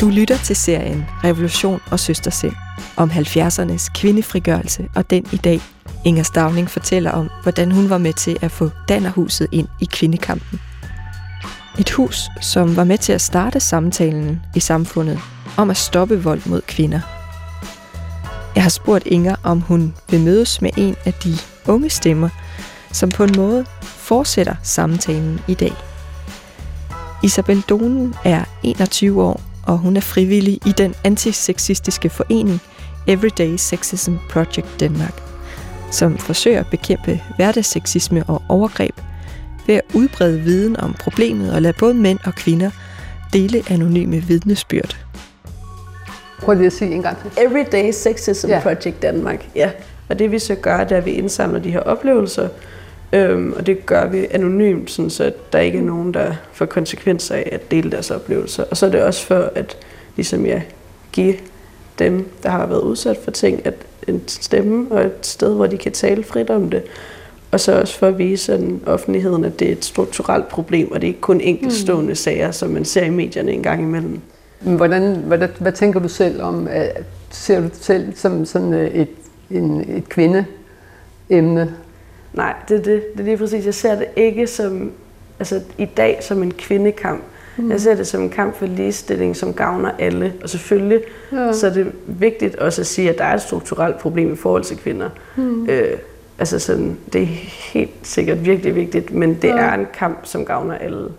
Du 0.02 0.10
lytter 0.10 0.38
til 0.38 0.56
serien 0.56 1.06
Revolution 1.24 1.80
og 1.92 2.00
Søstersind 2.00 2.54
om 2.98 3.10
70'ernes 3.10 3.92
kvindefrigørelse 4.02 4.90
og 4.96 5.10
den 5.10 5.26
i 5.34 5.38
dag. 5.38 5.60
Inger 6.06 6.24
Stavning 6.24 6.70
fortæller 6.70 7.12
om, 7.12 7.30
hvordan 7.44 7.72
hun 7.72 7.90
var 7.90 7.98
med 7.98 8.14
til 8.14 8.38
at 8.42 8.52
få 8.52 8.70
Dannerhuset 8.90 9.48
ind 9.52 9.68
i 9.82 9.86
kvindekampen. 9.86 10.73
Et 11.80 11.92
hus, 11.92 12.30
som 12.42 12.76
var 12.76 12.84
med 12.84 12.98
til 12.98 13.14
at 13.14 13.22
starte 13.22 13.60
samtalen 13.60 14.42
i 14.56 14.60
samfundet 14.60 15.20
om 15.58 15.70
at 15.70 15.78
stoppe 15.78 16.24
vold 16.24 16.42
mod 16.46 16.62
kvinder. 16.62 17.00
Jeg 18.56 18.64
har 18.64 18.70
spurgt 18.70 19.08
Inger, 19.08 19.36
om 19.44 19.62
hun 19.62 19.94
vil 20.10 20.22
mødes 20.22 20.62
med 20.62 20.70
en 20.78 20.96
af 21.06 21.14
de 21.14 21.34
unge 21.68 21.90
stemmer, 21.90 22.30
som 22.92 23.10
på 23.10 23.24
en 23.24 23.34
måde 23.38 23.66
fortsætter 23.82 24.56
samtalen 24.64 25.40
i 25.48 25.54
dag. 25.54 25.74
Isabel 27.24 27.62
Donen 27.62 28.16
er 28.24 28.44
21 28.64 29.24
år, 29.24 29.42
og 29.64 29.78
hun 29.78 29.98
er 29.98 30.02
frivillig 30.02 30.60
i 30.66 30.72
den 30.72 30.96
antisexistiske 31.04 32.10
forening 32.10 32.62
Everyday 33.08 33.56
Sexism 33.58 34.14
Project 34.30 34.80
Denmark, 34.80 35.22
som 35.92 36.18
forsøger 36.18 36.60
at 36.60 36.68
bekæmpe 36.72 37.22
hverdagsseksisme 37.36 38.24
og 38.24 38.42
overgreb 38.50 38.96
ved 39.68 39.76
at 39.76 39.82
udbrede 39.94 40.40
viden 40.40 40.80
om 40.80 40.94
problemet 40.94 41.54
og 41.54 41.62
lade 41.62 41.74
både 41.80 41.94
mænd 41.94 42.20
og 42.26 42.36
kvinder 42.36 42.72
dele 43.34 43.64
anonyme 43.70 44.18
vidnesbyrd. 44.18 44.98
Prøv 46.40 46.56
lige 46.56 46.66
at 46.66 46.74
sige 46.74 46.92
en 46.92 47.02
gang 47.02 47.18
til. 47.22 47.46
Everyday 47.46 47.92
Sexism 47.92 48.50
ja. 48.50 48.60
Project 48.60 49.02
Danmark. 49.02 49.46
Ja. 49.56 49.72
Og 50.10 50.20
det 50.20 50.32
vi 50.32 50.40
så 50.40 50.56
gør, 50.56 50.84
det 50.84 50.92
er, 50.92 50.98
at 50.98 51.06
vi 51.06 51.12
indsamler 51.12 51.60
de 51.60 51.72
her 51.72 51.80
oplevelser, 51.80 52.50
øhm, 53.14 53.54
og 53.54 53.66
det 53.66 53.86
gør 53.86 54.08
vi 54.08 54.28
anonymt, 54.32 54.92
sådan 54.92 55.10
så 55.10 55.34
der 55.54 55.60
ikke 55.60 55.78
er 55.78 55.84
nogen, 55.84 56.14
der 56.14 56.34
får 56.54 56.66
konsekvenser 56.66 57.36
af 57.36 57.50
at 57.52 57.72
dele 57.72 57.92
deres 57.92 58.12
oplevelser. 58.12 58.64
Og 58.72 58.78
så 58.78 58.86
er 58.86 58.90
det 58.90 59.04
også 59.04 59.26
for 59.26 59.52
at 59.56 59.78
ligesom, 60.16 60.46
ja, 60.46 60.62
give 61.12 61.36
dem, 62.00 62.30
der 62.44 62.50
har 62.50 62.66
været 62.66 62.82
udsat 62.82 63.18
for 63.24 63.32
ting, 63.32 63.66
at 63.66 63.74
en 64.08 64.24
stemme 64.28 64.92
og 64.92 65.06
et 65.06 65.14
sted, 65.22 65.56
hvor 65.56 65.68
de 65.68 65.78
kan 65.78 65.92
tale 65.92 66.24
frit 66.24 66.50
om 66.50 66.70
det. 66.70 66.84
Og 67.54 67.60
så 67.60 67.80
også 67.80 68.00
for 68.00 68.08
at 68.08 68.18
vise 68.18 68.46
sådan, 68.46 68.82
offentligheden, 68.86 69.46
at 69.46 69.60
det 69.60 69.68
er 69.68 69.72
et 69.72 69.86
strukturelt 69.86 70.48
problem, 70.48 70.92
og 70.92 71.02
det 71.02 71.08
er 71.08 71.10
ikke 71.10 71.22
kun 71.22 71.42
enkeltstående 71.42 72.10
mm. 72.10 72.16
sager, 72.16 72.52
som 72.52 72.70
man 72.70 72.86
ser 72.86 73.04
i 73.04 73.10
medierne 73.10 73.52
en 73.52 73.64
gang 73.64 73.82
imellem. 73.82 74.20
Men 74.62 74.76
Hvordan, 74.76 75.16
hvad, 75.60 75.72
tænker 75.72 76.00
du 76.00 76.08
selv 76.08 76.42
om, 76.42 76.68
øh, 76.68 76.84
ser 77.30 77.62
du 77.62 77.68
selv 77.74 78.16
som 78.16 78.46
sådan 78.46 78.74
øh, 78.74 78.88
et, 78.88 79.08
en, 79.52 79.86
et 79.98 80.10
kvindeemne? 80.10 81.76
Nej, 82.34 82.54
det 82.70 82.80
er 82.80 82.82
det. 82.84 83.04
Det 83.14 83.20
er 83.20 83.24
lige 83.24 83.38
præcis. 83.38 83.66
Jeg 83.66 83.74
ser 83.74 83.96
det 83.96 84.08
ikke 84.16 84.48
som, 84.48 84.92
altså 85.40 85.62
i 85.78 85.86
dag 85.86 86.20
som 86.22 86.44
en 86.44 86.52
kvindekamp. 86.52 87.24
Mm. 87.58 87.72
Jeg 87.72 87.82
ser 87.82 87.96
det 87.96 88.08
som 88.08 88.22
en 88.22 88.30
kamp 88.30 88.56
for 88.56 88.66
ligestilling, 88.66 89.36
som 89.36 89.54
gavner 89.54 89.92
alle. 90.00 90.34
Og 90.44 90.50
selvfølgelig 90.50 91.02
ja. 91.32 91.54
så 91.54 91.68
er 91.68 91.74
det 91.74 91.92
vigtigt 92.08 92.56
også 92.56 92.82
at 92.82 92.88
sige, 92.88 93.10
at 93.10 93.18
der 93.18 93.24
er 93.24 93.34
et 93.34 93.42
strukturelt 93.42 93.98
problem 93.98 94.34
i 94.34 94.36
forhold 94.36 94.64
til 94.64 94.78
kvinder. 94.78 95.10
Mm. 95.36 95.70
Øh, 95.70 95.98
altså 96.44 96.60
sådan, 96.60 96.98
det 97.14 97.22
er 97.22 97.26
helt 97.74 97.92
sikkert 98.04 98.46
virkelig 98.46 98.76
vigtigt, 98.76 99.14
men 99.14 99.34
det 99.42 99.48
Ja. 99.48 99.58
er 99.58 99.74
en 99.74 99.88
kamp, 99.94 100.20
som 100.24 100.46
gavner 100.46 100.76
alle. 100.76 101.10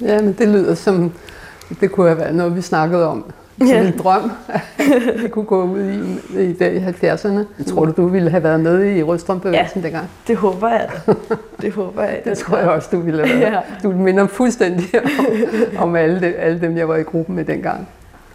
Ja, 0.00 0.22
men 0.22 0.32
det 0.38 0.48
lyder 0.48 0.74
som, 0.74 1.12
det 1.80 1.92
kunne 1.92 2.06
have 2.08 2.18
været 2.18 2.34
noget, 2.34 2.56
vi 2.56 2.62
snakkede 2.62 3.06
om 3.08 3.24
som 3.58 3.66
Ja. 3.68 3.86
en 3.86 3.98
drøm, 3.98 4.30
vi 5.22 5.28
kunne 5.28 5.44
gå 5.44 5.64
ud 5.64 5.80
i, 5.80 6.42
i, 6.42 6.52
der 6.52 6.66
i 6.68 6.78
70'erne. 6.78 7.70
Tror 7.72 7.84
du, 7.84 7.92
du 7.96 8.06
ville 8.06 8.30
have 8.30 8.42
været 8.42 8.60
med 8.60 8.96
i 8.96 9.02
Rødstrømbevægelsen 9.02 9.80
ja. 9.80 9.86
dengang? 9.86 10.08
Det 10.28 10.36
håber 10.36 10.68
jeg 10.68 10.88
da. 11.06 11.12
Det 11.62 11.72
håber 11.72 12.02
jeg. 12.02 12.20
Det 12.24 12.38
tror 12.38 12.58
jeg 12.58 12.68
også, 12.68 12.88
du 12.92 13.00
ville 13.00 13.26
have 13.26 13.40
været. 13.40 13.52
Ja. 13.52 13.60
Du 13.82 13.90
minder 13.92 14.26
fuldstændig 14.26 14.86
om, 15.78 15.88
om 15.88 15.96
alle, 15.96 16.20
de, 16.20 16.26
alle 16.34 16.60
dem, 16.60 16.76
jeg 16.76 16.88
var 16.88 16.96
i 16.96 17.02
gruppen 17.02 17.36
med 17.36 17.44
dengang. 17.44 17.88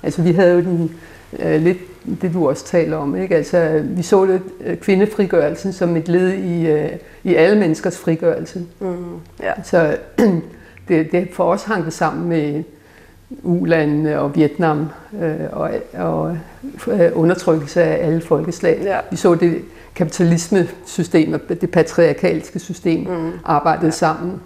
Altså, 0.04 0.22
vi 0.22 0.32
havde 0.32 0.54
jo 0.54 0.60
den, 0.62 0.92
øh, 1.40 1.62
lidt 1.62 1.78
det, 2.22 2.34
du 2.34 2.50
også 2.50 2.66
taler 2.66 2.98
om. 2.98 3.16
Ikke? 3.16 3.36
Altså, 3.36 3.82
vi 3.84 4.02
så 4.02 4.26
det, 4.26 4.42
øh, 4.62 4.78
kvindefrigørelsen 4.78 5.74
som 5.74 5.96
et 5.96 6.08
led 6.08 6.34
i, 6.34 6.68
øh, 6.68 6.90
i 7.24 7.36
alle 7.36 7.60
menneskers 7.60 7.98
frigørelse. 7.98 8.66
Mm, 8.80 8.96
ja. 9.44 9.52
Så 9.64 9.98
det, 10.88 11.12
det 11.12 11.28
for 11.34 11.44
os 11.44 11.64
hang 11.64 11.86
det 11.86 11.94
sammen 11.94 12.30
med 12.30 12.64
ulandene 13.44 14.20
og 14.20 14.36
Vietnam 14.36 14.90
øh, 15.22 15.36
og, 15.52 15.72
og 15.94 16.38
øh, 16.88 17.12
undertrykkelse 17.14 17.84
af 17.84 18.08
alle 18.08 18.22
folkeslag. 18.22 18.80
Ja. 18.84 18.98
Vi 19.12 19.18
så 19.18 19.36
det 19.36 19.62
kapitalismesystem 19.96 21.34
og 21.34 21.40
det 21.62 21.72
patriarkalske 21.72 22.60
system 22.60 23.00
Mm. 23.08 23.32
arbejdede 23.46 23.92
sammen. 23.92 24.42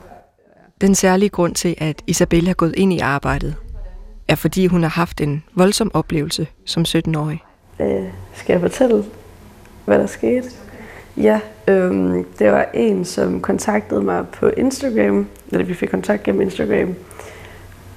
Den 0.82 0.96
særlige 0.96 1.30
grund 1.30 1.56
til, 1.56 1.76
at 1.78 2.02
Isabella 2.08 2.50
er 2.50 2.54
gået 2.54 2.74
ind 2.78 2.94
i 2.94 3.00
arbejdet, 3.00 3.56
er 4.28 4.36
fordi 4.36 4.66
hun 4.68 4.82
har 4.82 4.90
haft 4.90 5.22
en 5.22 5.44
voldsom 5.56 5.92
oplevelse 5.94 6.48
som 6.66 6.84
17-årig. 6.88 7.42
Øh, 7.80 8.04
skal 8.34 8.54
jeg 8.54 8.62
fortælle, 8.62 9.06
hvad 9.86 10.00
der 10.00 10.06
skete? 10.06 10.50
Ja, 11.18 11.40
øhm, 11.68 12.24
det 12.40 12.52
var 12.52 12.68
en, 12.74 13.06
som 13.06 13.42
kontaktede 13.42 14.02
mig 14.02 14.28
på 14.28 14.48
Instagram, 14.48 15.28
eller 15.52 15.66
vi 15.66 15.74
fik 15.74 15.90
kontakt 15.90 16.24
gennem 16.24 16.42
Instagram. 16.42 16.96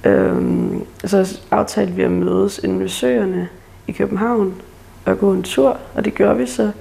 Øhm, 0.03 0.85
så 1.05 1.39
aftalte 1.51 1.93
vi 1.93 2.03
at 2.03 2.11
mødes 2.11 2.59
inde 2.59 2.79
ved 2.79 2.87
søerne 2.87 3.49
i 3.87 3.91
København 3.91 4.61
og 5.05 5.19
gå 5.19 5.33
en 5.33 5.43
tur, 5.43 5.77
og 5.95 6.05
det 6.05 6.15
gjorde 6.15 6.37
vi 6.37 6.45
så. 6.45 6.71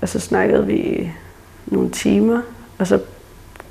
Og 0.00 0.08
så 0.08 0.20
snakkede 0.20 0.66
vi 0.66 1.12
nogle 1.66 1.90
timer, 1.90 2.40
og 2.78 2.86
så 2.86 3.00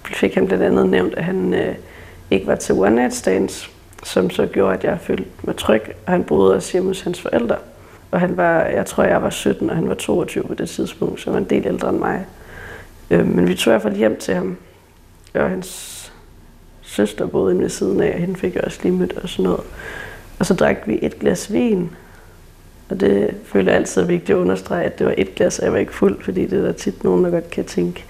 fik 0.05 0.35
han 0.35 0.47
blandt 0.47 0.63
andet 0.63 0.89
nævnt, 0.89 1.13
at 1.13 1.23
han 1.23 1.53
øh, 1.53 1.75
ikke 2.31 2.47
var 2.47 2.55
til 2.55 2.75
one 2.75 2.95
night 2.95 3.13
stands, 3.13 3.71
som 4.03 4.29
så 4.29 4.45
gjorde, 4.45 4.73
at 4.73 4.83
jeg 4.83 4.97
følte 5.01 5.25
mig 5.43 5.55
tryg, 5.55 5.81
og 6.05 6.11
han 6.11 6.23
boede 6.23 6.55
også 6.55 6.71
hjemme 6.71 6.89
hos 6.89 7.01
hans 7.01 7.21
forældre. 7.21 7.55
Og 8.11 8.19
han 8.19 8.37
var, 8.37 8.63
jeg 8.63 8.85
tror, 8.85 9.03
jeg 9.03 9.21
var 9.21 9.29
17, 9.29 9.69
og 9.69 9.75
han 9.75 9.89
var 9.89 9.95
22 9.95 10.43
på 10.43 10.53
det 10.53 10.69
tidspunkt, 10.69 11.21
så 11.21 11.25
han 11.25 11.33
var 11.33 11.39
en 11.39 11.49
del 11.49 11.67
ældre 11.67 11.89
end 11.89 11.97
mig. 11.97 12.25
Øh, 13.09 13.25
men 13.25 13.47
vi 13.47 13.55
tog 13.55 13.71
i 13.71 13.73
hvert 13.73 13.81
fald 13.81 13.95
hjem 13.95 14.17
til 14.17 14.33
ham, 14.33 14.57
og 15.33 15.49
hans 15.49 16.11
søster 16.81 17.27
boede 17.27 17.51
inde 17.51 17.61
ved 17.61 17.69
siden 17.69 18.01
af, 18.01 18.13
og 18.13 18.19
hende 18.19 18.35
fik 18.35 18.55
jeg 18.55 18.63
også 18.63 18.79
lige 18.83 18.93
mødt 18.93 19.13
og 19.13 19.29
sådan 19.29 19.43
noget. 19.43 19.61
Og 20.39 20.45
så 20.45 20.53
drak 20.53 20.77
vi 20.85 20.99
et 21.01 21.19
glas 21.19 21.53
vin, 21.53 21.89
og 22.89 22.99
det 22.99 23.35
føler 23.45 23.71
jeg 23.71 23.79
altid 23.79 24.03
vigtigt 24.03 24.29
at 24.29 24.41
understrege, 24.41 24.83
at 24.83 24.99
det 24.99 25.07
var 25.07 25.13
et 25.17 25.35
glas, 25.35 25.59
og 25.59 25.65
jeg 25.65 25.73
var 25.73 25.79
ikke 25.79 25.93
fuld, 25.93 26.23
fordi 26.23 26.45
det 26.45 26.59
er 26.59 26.63
der 26.63 26.71
tit 26.71 27.03
nogen, 27.03 27.25
der 27.25 27.31
godt 27.31 27.49
kan 27.49 27.65
tænke, 27.65 28.05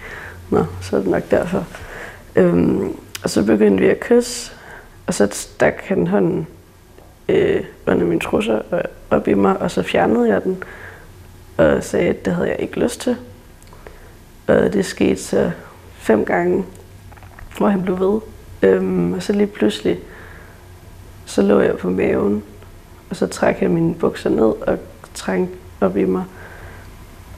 nå, 0.49 0.65
så 0.81 0.95
er 0.95 0.99
det 0.99 1.09
nok 1.09 1.31
derfor. 1.31 1.67
Øhm, 2.35 2.95
og 3.23 3.29
så 3.29 3.45
begyndte 3.45 3.83
vi 3.83 3.89
at 3.89 3.99
kysse, 3.99 4.51
og 5.07 5.13
så 5.13 5.27
stak 5.31 5.81
han 5.81 6.07
hånden 6.07 6.47
øh, 7.29 7.63
under 7.87 8.05
mine 8.05 8.19
trusser 8.19 8.61
og 8.71 8.81
op 9.11 9.27
i 9.27 9.33
mig, 9.33 9.57
og 9.57 9.71
så 9.71 9.83
fjernede 9.83 10.29
jeg 10.29 10.43
den, 10.43 10.63
og 11.57 11.83
sagde, 11.83 12.09
at 12.09 12.25
det 12.25 12.33
havde 12.33 12.49
jeg 12.49 12.59
ikke 12.59 12.79
lyst 12.79 13.01
til. 13.01 13.15
Og 14.47 14.73
det 14.73 14.85
skete 14.85 15.21
så 15.21 15.51
fem 15.93 16.25
gange, 16.25 16.65
hvor 17.57 17.67
han 17.67 17.81
blev 17.81 17.99
ved. 17.99 18.19
Øhm, 18.61 19.13
og 19.13 19.23
så 19.23 19.33
lige 19.33 19.47
pludselig, 19.47 19.99
så 21.25 21.41
lå 21.41 21.59
jeg 21.59 21.77
på 21.77 21.89
maven, 21.89 22.43
og 23.09 23.15
så 23.15 23.27
trak 23.27 23.55
han 23.55 23.73
mine 23.73 23.95
bukser 23.95 24.29
ned 24.29 24.53
og 24.67 24.77
trængte 25.13 25.55
op 25.81 25.97
i 25.97 26.05
mig. 26.05 26.23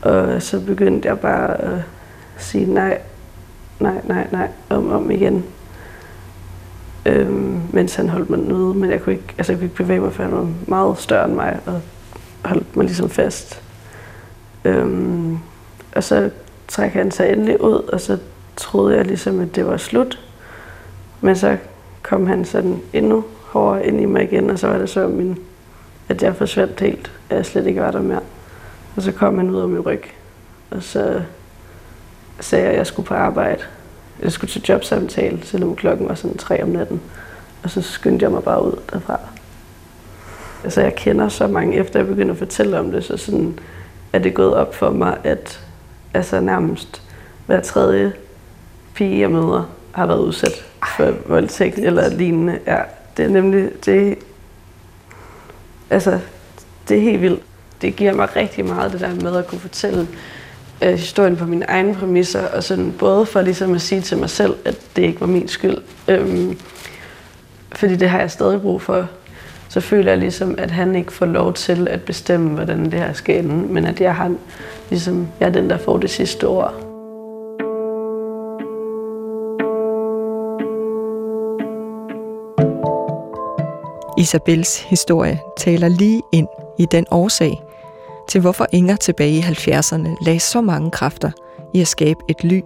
Og 0.02 0.42
så 0.42 0.66
begyndte 0.66 1.08
jeg 1.08 1.20
bare 1.20 1.62
at 1.62 1.82
sige 2.38 2.74
nej, 2.74 3.02
nej, 3.80 4.02
nej, 4.04 4.28
nej, 4.32 4.48
om 4.70 4.92
om 4.92 5.12
igen. 5.12 5.46
Øhm, 7.06 7.62
mens 7.74 7.96
han 7.96 8.10
holdt 8.10 8.30
mig 8.30 8.40
nede, 8.40 8.74
men 8.74 8.92
jeg 8.92 9.02
kunne, 9.02 9.16
ikke, 9.16 9.34
altså 9.38 9.52
jeg 9.52 9.60
kunne 9.60 9.66
ikke 9.66 9.76
bevæge 9.76 10.00
mig, 10.00 10.14
for 10.14 10.24
han 10.24 10.32
var 10.32 10.50
meget 10.68 10.98
større 10.98 11.26
end 11.26 11.34
mig, 11.34 11.60
og 11.66 11.82
holdt 12.46 12.76
mig 12.76 12.86
ligesom 12.86 13.10
fast. 13.10 13.62
Øhm, 14.66 15.40
og 15.96 16.04
så 16.04 16.30
trak 16.68 16.92
han 16.92 17.12
sig 17.12 17.32
endelig 17.32 17.62
ud, 17.62 17.90
og 17.94 18.02
så 18.02 18.18
troede 18.58 18.98
jeg 18.98 19.06
ligesom, 19.06 19.40
at 19.40 19.56
det 19.56 19.66
var 19.66 19.78
slut. 19.78 20.20
Men 21.22 21.36
så 21.36 21.58
kom 22.02 22.28
han 22.28 22.46
sådan 22.46 22.82
endnu 22.94 23.24
hårdere 23.42 23.88
ind 23.88 24.02
i 24.02 24.06
mig 24.06 24.24
igen, 24.24 24.50
og 24.50 24.60
så 24.60 24.68
var 24.68 24.78
det 24.78 24.90
så, 24.90 25.08
min, 25.08 25.38
at 26.10 26.24
jeg 26.24 26.36
forsvandt 26.36 26.80
helt, 26.80 27.12
at 27.30 27.38
jeg 27.38 27.46
slet 27.46 27.68
ikke 27.68 27.82
var 27.82 27.92
der 27.92 28.02
mere. 28.02 28.22
Og 28.96 29.02
så 29.02 29.12
kom 29.12 29.38
han 29.38 29.50
ud 29.50 29.62
af 29.62 29.68
min 29.68 29.80
ryg, 29.80 30.04
og 30.70 30.84
så 30.84 31.22
sagde 32.40 32.64
jeg, 32.64 32.72
at 32.72 32.78
jeg 32.78 32.88
skulle 32.88 33.08
på 33.08 33.14
arbejde. 33.14 33.62
Jeg 34.22 34.32
skulle 34.32 34.52
til 34.52 34.64
jobsamtale, 34.70 35.40
selvom 35.44 35.76
klokken 35.76 36.10
var 36.10 36.16
sådan 36.16 36.38
tre 36.38 36.64
om 36.64 36.70
natten. 36.70 37.02
Og 37.64 37.70
så 37.70 37.82
skyndte 37.82 38.24
jeg 38.24 38.32
mig 38.32 38.44
bare 38.44 38.66
ud 38.66 38.80
derfra. 38.94 39.20
Altså 40.64 40.82
jeg 40.82 40.96
kender 40.96 41.30
så 41.30 41.48
mange, 41.48 41.76
efter 41.76 42.00
jeg 42.00 42.08
begynder 42.08 42.32
at 42.32 42.38
fortælle 42.38 42.80
om 42.80 42.92
det, 42.92 43.04
så 43.04 43.18
sådan, 43.18 43.60
er 44.14 44.20
det 44.20 44.34
gået 44.34 44.54
op 44.54 44.76
for 44.76 44.90
mig, 44.90 45.18
at 45.24 45.60
altså 46.14 46.40
nærmest 46.40 47.02
hver 47.46 47.62
tredje 47.62 48.14
pige, 48.94 49.20
jeg 49.20 49.32
møder, 49.32 49.70
har 49.92 50.06
været 50.06 50.20
udsat 50.20 50.66
for 50.98 51.14
voldtægt 51.26 51.78
eller 51.78 52.10
lignende. 52.10 52.60
Ja, 52.68 52.80
det 53.18 53.26
er 53.26 53.30
nemlig, 53.30 53.70
det, 53.86 54.18
altså, 55.90 56.20
det 56.90 56.98
er 56.98 57.02
helt 57.02 57.22
vildt. 57.22 57.42
Det 57.82 57.96
giver 57.96 58.14
mig 58.14 58.36
rigtig 58.36 58.66
meget, 58.66 58.92
det 58.92 59.00
der 59.02 59.16
med 59.16 59.36
at 59.36 59.48
kunne 59.48 59.60
fortælle 59.60 60.08
øh, 60.82 60.94
historien 60.94 61.36
på 61.36 61.46
mine 61.46 61.66
egne 61.70 61.96
præmisser, 61.96 62.48
og 62.48 62.64
sådan 62.64 62.94
både 63.00 63.26
for 63.26 63.42
ligesom 63.42 63.74
at 63.74 63.82
sige 63.82 64.02
til 64.02 64.18
mig 64.18 64.30
selv, 64.30 64.56
at 64.66 64.78
det 64.96 65.02
ikke 65.02 65.22
var 65.22 65.28
min 65.28 65.48
skyld, 65.48 65.78
øhm, 66.08 66.60
fordi 67.72 67.96
det 67.96 68.10
har 68.10 68.20
jeg 68.20 68.32
stadig 68.32 68.62
brug 68.62 68.82
for. 68.82 69.08
Så 69.70 69.82
føler 69.82 70.12
jeg 70.12 70.20
ligesom, 70.20 70.56
at 70.58 70.72
han 70.72 70.96
ikke 70.96 71.14
får 71.14 71.26
lov 71.26 71.54
til 71.54 71.88
at 71.88 72.02
bestemme, 72.02 72.50
hvordan 72.50 72.86
det 72.86 72.94
her 72.94 73.14
skal 73.14 73.46
ende, 73.46 73.74
men 73.74 73.86
at 73.86 74.02
jeg 74.02 74.16
har 74.16 74.36
ligesom, 74.90 75.28
jeg 75.40 75.48
er 75.48 75.52
den, 75.52 75.70
der 75.70 75.78
får 75.78 75.98
det 75.98 76.10
sidste 76.10 76.48
ord. 76.48 76.74
Isabels 84.18 84.80
historie 84.80 85.40
taler 85.58 85.88
lige 85.88 86.22
ind 86.32 86.48
i 86.80 86.86
den 86.92 87.06
årsag 87.12 87.62
til, 88.32 88.42
hvorfor 88.42 88.68
Inger 88.72 88.96
tilbage 88.96 89.32
i 89.32 89.40
70'erne 89.40 90.26
lagde 90.26 90.40
så 90.40 90.62
mange 90.62 90.92
kræfter 90.92 91.32
i 91.74 91.82
at 91.82 91.88
skabe 91.88 92.20
et 92.28 92.44
ly, 92.44 92.62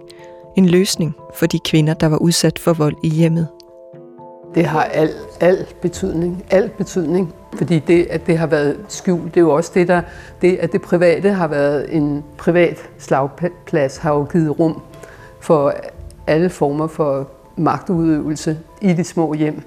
en 0.56 0.66
løsning 0.66 1.14
for 1.34 1.46
de 1.46 1.58
kvinder, 1.58 1.94
der 1.94 2.06
var 2.06 2.16
udsat 2.16 2.58
for 2.58 2.72
vold 2.72 2.96
i 3.02 3.08
hjemmet. 3.08 3.48
Det 4.54 4.66
har 4.66 4.82
al, 4.82 5.10
al 5.40 5.66
betydning, 5.82 6.44
al 6.50 6.70
betydning, 6.78 7.34
fordi 7.54 7.78
det, 7.78 8.06
at 8.10 8.26
det 8.26 8.38
har 8.38 8.46
været 8.46 8.76
skjult, 8.88 9.34
det 9.34 9.36
er 9.36 9.44
jo 9.44 9.50
også 9.50 9.70
det, 9.74 9.88
der, 9.88 10.02
det, 10.42 10.56
at 10.56 10.72
det 10.72 10.82
private 10.82 11.32
har 11.32 11.48
været 11.48 11.96
en 11.96 12.24
privat 12.38 12.90
slagplads, 12.98 13.96
har 13.96 14.14
jo 14.14 14.24
givet 14.32 14.58
rum 14.58 14.82
for 15.40 15.74
alle 16.26 16.50
former 16.50 16.86
for 16.86 17.28
magtudøvelse 17.56 18.58
i 18.80 18.92
de 18.92 19.04
små 19.04 19.34
hjem. 19.34 19.62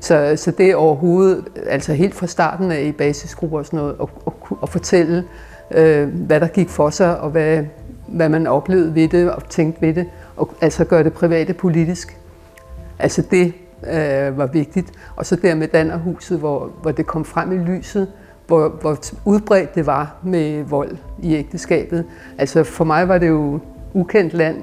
Så, 0.00 0.32
så 0.36 0.50
det 0.50 0.74
overhovedet, 0.74 1.44
altså 1.66 1.94
helt 1.94 2.14
fra 2.14 2.26
starten 2.26 2.70
af 2.70 2.82
i 2.82 2.92
basisgrupper 2.92 3.58
og 3.58 3.66
sådan 3.66 3.78
noget, 3.78 3.96
at, 4.00 4.29
at, 4.62 4.68
fortælle, 4.68 5.24
øh, 5.70 6.08
hvad 6.08 6.40
der 6.40 6.46
gik 6.46 6.68
for 6.68 6.90
sig, 6.90 7.20
og 7.20 7.30
hvad, 7.30 7.64
hvad 8.08 8.28
man 8.28 8.46
oplevede 8.46 8.94
ved 8.94 9.08
det, 9.08 9.30
og 9.30 9.48
tænkte 9.48 9.82
ved 9.82 9.94
det, 9.94 10.06
og 10.36 10.50
altså 10.60 10.84
gøre 10.84 11.04
det 11.04 11.12
private 11.12 11.52
politisk. 11.54 12.16
Altså 12.98 13.22
det 13.30 13.52
øh, 13.86 14.38
var 14.38 14.46
vigtigt. 14.46 14.92
Og 15.16 15.26
så 15.26 15.36
der 15.36 15.54
med 15.54 15.68
Dannerhuset, 15.68 16.38
hvor, 16.38 16.70
hvor 16.82 16.90
det 16.90 17.06
kom 17.06 17.24
frem 17.24 17.52
i 17.52 17.58
lyset, 17.58 18.08
hvor, 18.46 18.68
hvor 18.80 18.98
udbredt 19.24 19.74
det 19.74 19.86
var 19.86 20.16
med 20.22 20.64
vold 20.64 20.96
i 21.22 21.34
ægteskabet. 21.34 22.04
Altså 22.38 22.64
for 22.64 22.84
mig 22.84 23.08
var 23.08 23.18
det 23.18 23.28
jo 23.28 23.60
ukendt 23.94 24.34
land. 24.34 24.56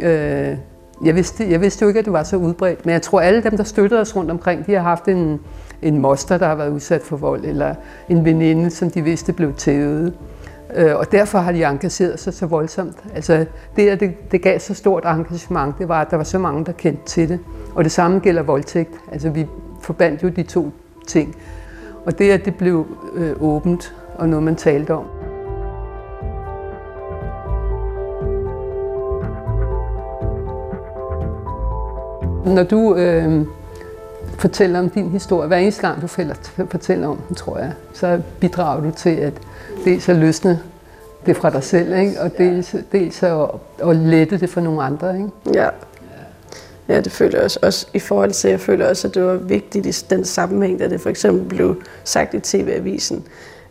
Øh, 0.00 0.56
jeg, 1.04 1.14
vidste, 1.14 1.50
jeg 1.50 1.60
vidste 1.60 1.82
jo 1.82 1.88
ikke, 1.88 1.98
at 1.98 2.04
det 2.04 2.12
var 2.12 2.22
så 2.22 2.36
udbredt, 2.36 2.86
men 2.86 2.92
jeg 2.92 3.02
tror, 3.02 3.20
alle 3.20 3.42
dem, 3.42 3.56
der 3.56 3.64
støttede 3.64 4.00
os 4.00 4.16
rundt 4.16 4.30
omkring, 4.30 4.66
de 4.66 4.72
har 4.72 4.80
haft 4.80 5.08
en, 5.08 5.40
en 5.82 5.98
moster, 5.98 6.38
der 6.38 6.46
har 6.46 6.54
været 6.54 6.70
udsat 6.70 7.02
for 7.02 7.16
vold, 7.16 7.44
eller 7.44 7.74
en 8.08 8.24
veninde, 8.24 8.70
som 8.70 8.90
de 8.90 9.02
vidste 9.02 9.32
blev 9.32 9.54
tævet. 9.54 10.12
Øh, 10.74 10.96
og 10.96 11.12
derfor 11.12 11.38
har 11.38 11.52
de 11.52 11.64
engageret 11.64 12.20
sig 12.20 12.34
så 12.34 12.46
voldsomt. 12.46 12.96
Altså 13.14 13.46
det, 13.76 13.88
at 13.88 14.00
det, 14.00 14.32
det 14.32 14.42
gav 14.42 14.60
så 14.60 14.74
stort 14.74 15.04
engagement, 15.06 15.78
det 15.78 15.88
var, 15.88 16.00
at 16.00 16.10
der 16.10 16.16
var 16.16 16.24
så 16.24 16.38
mange, 16.38 16.64
der 16.64 16.72
kendte 16.72 17.04
til 17.06 17.28
det. 17.28 17.38
Og 17.74 17.84
det 17.84 17.92
samme 17.92 18.18
gælder 18.18 18.42
voldtægt. 18.42 18.90
Altså 19.12 19.30
vi 19.30 19.46
forbandt 19.80 20.22
jo 20.22 20.28
de 20.28 20.42
to 20.42 20.70
ting. 21.06 21.36
Og 22.06 22.18
det, 22.18 22.30
at 22.30 22.44
det 22.44 22.54
blev 22.54 22.86
øh, 23.14 23.32
åbent, 23.40 23.94
og 24.14 24.28
noget, 24.28 24.42
man 24.42 24.56
talte 24.56 24.94
om. 24.94 25.04
Når 32.46 32.62
du 32.62 32.94
øh, 32.94 33.46
fortæller 34.44 34.78
om 34.78 34.90
din 34.90 35.10
historie. 35.10 35.48
Hver 35.48 35.56
eneste 35.56 35.88
gang, 35.88 36.02
du 36.02 36.06
fortæller 36.70 37.08
om 37.08 37.16
den, 37.28 37.36
tror 37.36 37.58
jeg, 37.58 37.72
så 37.92 38.20
bidrager 38.40 38.82
du 38.82 38.90
til, 38.90 39.10
at 39.10 39.32
dels 39.84 40.08
at 40.08 40.16
løsne 40.16 40.60
det 41.26 41.36
fra 41.36 41.50
dig 41.50 41.62
selv, 41.62 41.98
ikke? 41.98 42.20
og 42.20 42.38
dels, 42.38 42.76
dels 42.92 43.22
at, 43.22 43.48
at 43.84 43.96
lette 43.96 44.40
det 44.40 44.50
for 44.50 44.60
nogle 44.60 44.82
andre. 44.82 45.16
Ikke? 45.16 45.30
Ja. 45.54 45.68
Ja, 46.88 47.00
det 47.00 47.12
føler 47.12 47.38
jeg 47.38 47.44
også. 47.44 47.58
også. 47.62 47.86
I 47.94 47.98
forhold 47.98 48.32
til, 48.32 48.50
jeg 48.50 48.60
føler 48.60 48.88
også, 48.88 49.08
at 49.08 49.14
det 49.14 49.24
var 49.24 49.34
vigtigt 49.34 49.86
i 49.86 50.04
den 50.10 50.24
sammenhæng, 50.24 50.78
da 50.78 50.88
det 50.88 51.00
for 51.00 51.10
eksempel 51.10 51.56
blev 51.56 51.82
sagt 52.04 52.34
i 52.34 52.40
TV-avisen, 52.40 53.24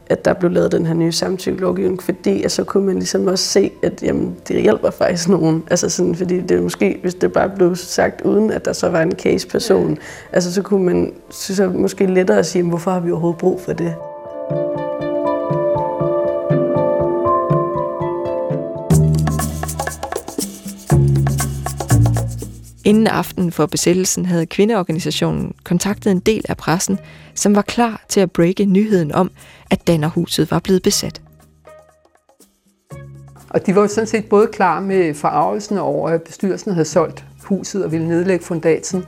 at 0.09 0.25
der 0.25 0.33
blev 0.33 0.51
lavet 0.51 0.71
den 0.71 0.85
her 0.85 0.93
nye 0.93 1.11
samtykkelovgivning, 1.11 2.03
fordi 2.03 2.43
at 2.43 2.51
så 2.51 2.63
kunne 2.63 2.85
man 2.85 2.95
ligesom 2.95 3.27
også 3.27 3.45
se, 3.45 3.71
at 3.83 4.03
jamen, 4.03 4.35
det 4.47 4.61
hjælper 4.61 4.91
faktisk 4.91 5.29
nogen. 5.29 5.63
Altså 5.69 5.89
sådan, 5.89 6.15
fordi 6.15 6.41
det 6.41 6.63
måske, 6.63 6.99
hvis 7.01 7.15
det 7.15 7.33
bare 7.33 7.49
blev 7.49 7.75
sagt 7.75 8.21
uden, 8.21 8.51
at 8.51 8.65
der 8.65 8.73
så 8.73 8.89
var 8.89 9.01
en 9.01 9.11
case-person, 9.11 9.97
altså 10.31 10.53
så 10.53 10.61
kunne 10.61 10.85
man 10.85 11.13
synes 11.29 11.59
jeg, 11.59 11.69
måske 11.69 12.05
lettere 12.05 12.39
at 12.39 12.45
sige, 12.45 12.63
hvorfor 12.63 12.91
har 12.91 12.99
vi 12.99 13.11
overhovedet 13.11 13.39
brug 13.39 13.61
for 13.61 13.73
det? 13.73 13.95
Inden 22.83 23.07
aften 23.07 23.51
for 23.51 23.65
besættelsen 23.65 24.25
havde 24.25 24.45
kvindeorganisationen 24.45 25.53
kontaktet 25.63 26.11
en 26.11 26.19
del 26.19 26.45
af 26.49 26.57
pressen, 26.57 26.99
som 27.33 27.55
var 27.55 27.61
klar 27.61 28.03
til 28.09 28.19
at 28.19 28.31
breake 28.31 28.65
nyheden 28.65 29.11
om, 29.11 29.31
at 29.69 29.87
Dannerhuset 29.87 30.51
var 30.51 30.59
blevet 30.59 30.83
besat. 30.83 31.21
Og 33.49 33.65
de 33.65 33.75
var 33.75 33.81
jo 33.81 33.87
sådan 33.87 34.07
set 34.07 34.25
både 34.25 34.47
klar 34.47 34.79
med 34.79 35.13
forarvelsen 35.13 35.77
over, 35.77 36.09
at 36.09 36.21
bestyrelsen 36.21 36.71
havde 36.71 36.85
solgt 36.85 37.25
huset 37.43 37.85
og 37.85 37.91
ville 37.91 38.07
nedlægge 38.07 38.45
fundatsen, 38.45 39.05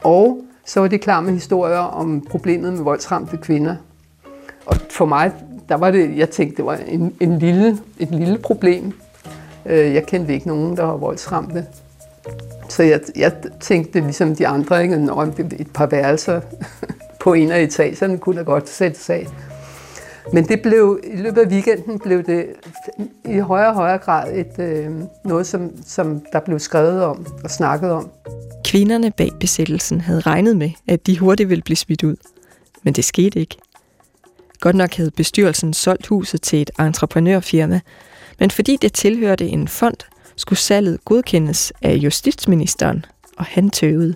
og 0.00 0.44
så 0.66 0.80
var 0.80 0.88
de 0.88 0.98
klar 0.98 1.20
med 1.20 1.32
historier 1.32 1.78
om 1.78 2.26
problemet 2.30 2.72
med 2.72 2.82
voldsramte 2.82 3.36
kvinder. 3.36 3.76
Og 4.66 4.76
for 4.90 5.06
mig, 5.06 5.32
der 5.68 5.74
var 5.74 5.90
det, 5.90 6.16
jeg 6.16 6.30
tænkte, 6.30 6.56
det 6.56 6.64
var 6.64 6.76
en, 6.76 7.14
en 7.20 7.38
lille, 7.38 7.78
et 7.98 8.10
lille 8.10 8.38
problem. 8.38 8.92
Øh, 9.66 9.94
jeg 9.94 10.06
kendte 10.06 10.34
ikke 10.34 10.48
nogen, 10.48 10.76
der 10.76 10.82
var 10.82 10.96
voldsramte. 10.96 11.66
Så 12.68 12.82
jeg, 12.82 13.00
jeg 13.16 13.32
tænkte 13.60 14.00
ligesom 14.00 14.36
de 14.36 14.46
andre, 14.46 14.82
ikke? 14.82 14.96
Når 14.96 15.22
et 15.58 15.70
par 15.74 15.86
værelser 15.86 16.40
på 17.22 17.32
en 17.32 17.50
af 17.50 17.62
etagerne 17.62 18.18
kunne 18.18 18.38
da 18.38 18.42
godt 18.42 18.68
sætte 18.68 18.98
sig 18.98 19.26
Men 20.32 20.48
det 20.48 20.62
blev, 20.62 21.00
i 21.04 21.16
løbet 21.16 21.40
af 21.40 21.46
weekenden 21.46 21.98
blev 21.98 22.22
det 22.22 22.46
i 23.24 23.38
højere 23.38 23.68
og 23.68 23.74
højere 23.74 23.98
grad 23.98 24.32
et, 24.36 24.58
øh, 24.58 24.90
noget, 25.24 25.46
som, 25.46 25.70
som 25.86 26.22
der 26.32 26.40
blev 26.40 26.58
skrevet 26.58 27.04
om 27.04 27.26
og 27.44 27.50
snakket 27.50 27.90
om. 27.90 28.10
Kvinderne 28.64 29.10
bag 29.10 29.30
besættelsen 29.40 30.00
havde 30.00 30.20
regnet 30.20 30.56
med, 30.56 30.70
at 30.88 31.06
de 31.06 31.18
hurtigt 31.18 31.48
ville 31.48 31.62
blive 31.62 31.76
smidt 31.76 32.04
ud. 32.04 32.16
Men 32.82 32.94
det 32.94 33.04
skete 33.04 33.40
ikke. 33.40 33.56
Godt 34.60 34.76
nok 34.76 34.94
havde 34.94 35.10
bestyrelsen 35.10 35.72
solgt 35.72 36.06
huset 36.06 36.42
til 36.42 36.62
et 36.62 36.70
entreprenørfirma, 36.78 37.80
men 38.38 38.50
fordi 38.50 38.76
det 38.82 38.92
tilhørte 38.92 39.48
en 39.48 39.68
fond, 39.68 39.96
skulle 40.38 40.58
salget 40.58 41.04
godkendes 41.04 41.72
af 41.82 41.94
justitsministeren, 41.94 43.04
og 43.36 43.44
han 43.44 43.70
tøvede. 43.70 44.14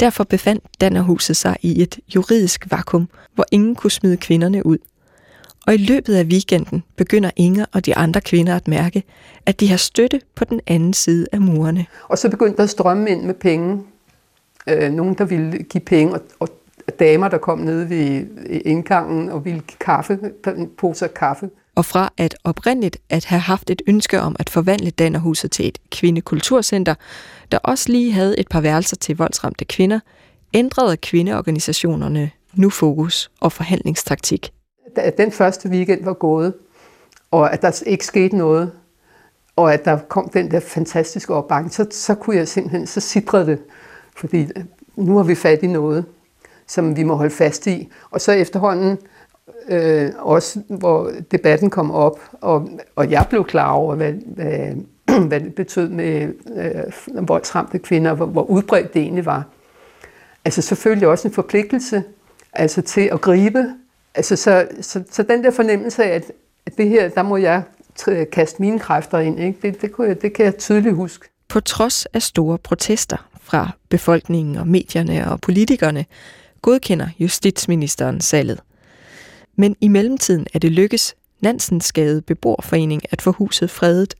Derfor 0.00 0.24
befandt 0.24 0.64
Dannerhuset 0.80 1.36
sig 1.36 1.56
i 1.62 1.82
et 1.82 1.98
juridisk 2.14 2.66
vakuum, 2.70 3.08
hvor 3.34 3.44
ingen 3.50 3.74
kunne 3.74 3.90
smide 3.90 4.16
kvinderne 4.16 4.66
ud. 4.66 4.78
Og 5.66 5.74
i 5.74 5.76
løbet 5.76 6.14
af 6.14 6.24
weekenden 6.24 6.82
begynder 6.96 7.30
Inger 7.36 7.66
og 7.72 7.86
de 7.86 7.96
andre 7.96 8.20
kvinder 8.20 8.56
at 8.56 8.68
mærke, 8.68 9.02
at 9.46 9.60
de 9.60 9.68
har 9.68 9.76
støtte 9.76 10.20
på 10.34 10.44
den 10.44 10.60
anden 10.66 10.92
side 10.92 11.26
af 11.32 11.40
murene. 11.40 11.86
Og 12.08 12.18
så 12.18 12.30
begyndte 12.30 12.56
der 12.56 12.62
at 12.62 12.70
strømme 12.70 13.10
ind 13.10 13.22
med 13.22 13.34
penge. 13.34 13.82
Øh, 14.68 14.92
nogen, 14.92 15.14
der 15.14 15.24
ville 15.24 15.58
give 15.58 15.80
penge, 15.80 16.14
og, 16.14 16.20
og 16.40 16.48
damer, 16.98 17.28
der 17.28 17.38
kom 17.38 17.58
ned 17.58 17.84
ved 17.84 18.26
indgangen 18.64 19.30
og 19.30 19.44
ville 19.44 19.60
give 19.60 19.78
kaffe, 19.80 20.18
poser 20.78 21.06
kaffe 21.06 21.50
og 21.76 21.84
fra 21.84 22.12
at 22.16 22.36
oprindeligt 22.44 22.98
at 23.10 23.24
have 23.24 23.40
haft 23.40 23.70
et 23.70 23.82
ønske 23.86 24.20
om 24.20 24.36
at 24.38 24.50
forvandle 24.50 24.90
Dannerhuset 24.90 25.50
til 25.50 25.68
et 25.68 25.78
kvindekulturcenter, 25.90 26.94
der 27.52 27.58
også 27.58 27.92
lige 27.92 28.12
havde 28.12 28.38
et 28.38 28.48
par 28.48 28.60
værelser 28.60 28.96
til 28.96 29.16
voldsramte 29.16 29.64
kvinder, 29.64 30.00
ændrede 30.54 30.96
kvindeorganisationerne 30.96 32.30
nu 32.54 32.70
fokus 32.70 33.30
og 33.40 33.52
forhandlingstaktik. 33.52 34.52
At 34.96 35.18
den 35.18 35.32
første 35.32 35.68
weekend 35.68 36.04
var 36.04 36.12
gået, 36.12 36.54
og 37.30 37.52
at 37.52 37.62
der 37.62 37.82
ikke 37.86 38.06
skete 38.06 38.36
noget, 38.36 38.72
og 39.56 39.74
at 39.74 39.84
der 39.84 39.98
kom 39.98 40.28
den 40.28 40.50
der 40.50 40.60
fantastiske 40.60 41.34
opbakning, 41.34 41.74
så, 41.74 41.86
så 41.90 42.14
kunne 42.14 42.36
jeg 42.36 42.48
simpelthen, 42.48 42.86
så 42.86 43.00
sidrede 43.00 43.46
det, 43.46 43.58
fordi 44.16 44.46
nu 44.96 45.16
har 45.16 45.24
vi 45.24 45.34
fat 45.34 45.62
i 45.62 45.66
noget, 45.66 46.04
som 46.66 46.96
vi 46.96 47.02
må 47.02 47.14
holde 47.14 47.34
fast 47.34 47.66
i. 47.66 47.88
Og 48.10 48.20
så 48.20 48.32
efterhånden, 48.32 48.98
øh, 49.68 50.10
også 50.18 50.60
hvor 50.68 51.10
debatten 51.30 51.70
kom 51.70 51.90
op, 51.90 52.20
og, 52.40 52.68
og 52.96 53.10
jeg 53.10 53.26
blev 53.30 53.44
klar 53.44 53.72
over, 53.72 53.94
hvad, 53.94 54.12
hvad, 54.12 54.74
hvad 55.28 55.40
det 55.40 55.54
betød 55.54 55.88
med 55.88 56.32
øh, 56.56 57.28
voldsramte 57.28 57.78
kvinder, 57.78 58.14
hvor, 58.14 58.26
hvor 58.26 58.42
udbredt 58.42 58.94
det 58.94 59.02
egentlig 59.02 59.26
var. 59.26 59.44
Altså 60.44 60.62
selvfølgelig 60.62 61.08
også 61.08 61.28
en 61.28 61.34
forpligtelse 61.34 62.04
altså 62.52 62.82
til 62.82 63.08
at 63.12 63.20
gribe. 63.20 63.64
Altså, 64.14 64.36
så, 64.36 64.68
så, 64.80 65.02
så 65.10 65.22
den 65.22 65.44
der 65.44 65.50
fornemmelse 65.50 66.04
af, 66.04 66.14
at, 66.14 66.32
at 66.66 66.76
det 66.76 66.88
her, 66.88 67.08
der 67.08 67.22
må 67.22 67.36
jeg 67.36 67.62
kaste 68.32 68.62
mine 68.62 68.78
kræfter 68.78 69.18
ind, 69.18 69.40
ikke? 69.40 69.58
Det, 69.62 69.80
det, 69.80 69.92
kunne 69.92 70.08
jeg, 70.08 70.22
det 70.22 70.32
kan 70.32 70.44
jeg 70.44 70.56
tydeligt 70.56 70.94
huske. 70.94 71.28
På 71.48 71.60
trods 71.60 72.06
af 72.06 72.22
store 72.22 72.58
protester 72.58 73.28
fra 73.40 73.70
befolkningen 73.88 74.56
og 74.56 74.68
medierne 74.68 75.30
og 75.30 75.40
politikerne, 75.40 76.04
godkender 76.62 77.08
justitsministeren 77.18 78.20
salget. 78.20 78.60
Men 79.56 79.76
i 79.80 79.88
mellemtiden 79.88 80.46
er 80.54 80.58
det 80.58 80.72
lykkes 80.72 81.14
Nansensgade 81.40 82.22
Beboerforening 82.22 83.02
at 83.10 83.22
få 83.22 83.32
huset 83.32 83.70
fredet. 83.70 84.14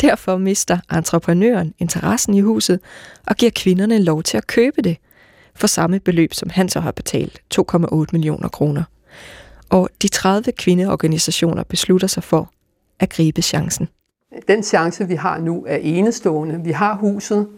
Derfor 0.00 0.36
mister 0.36 0.78
entreprenøren 0.92 1.74
interessen 1.78 2.34
i 2.34 2.40
huset 2.40 2.80
og 3.26 3.36
giver 3.36 3.52
kvinderne 3.54 3.98
lov 3.98 4.22
til 4.22 4.36
at 4.36 4.46
købe 4.46 4.82
det 4.82 4.96
for 5.54 5.66
samme 5.66 6.00
beløb, 6.00 6.34
som 6.34 6.50
han 6.50 6.68
så 6.68 6.80
har 6.80 6.92
betalt, 6.92 7.40
2,8 7.54 8.04
millioner 8.12 8.48
kroner. 8.48 8.82
Og 9.68 9.88
de 10.02 10.08
30 10.08 10.52
kvindeorganisationer 10.52 11.62
beslutter 11.62 12.06
sig 12.06 12.24
for 12.24 12.52
at 13.00 13.10
gribe 13.10 13.42
chancen. 13.42 13.88
Den 14.48 14.62
chance, 14.62 15.08
vi 15.08 15.14
har 15.14 15.38
nu, 15.38 15.64
er 15.68 15.76
enestående. 15.76 16.60
Vi 16.64 16.70
har 16.70 16.96
huset, 16.96 17.48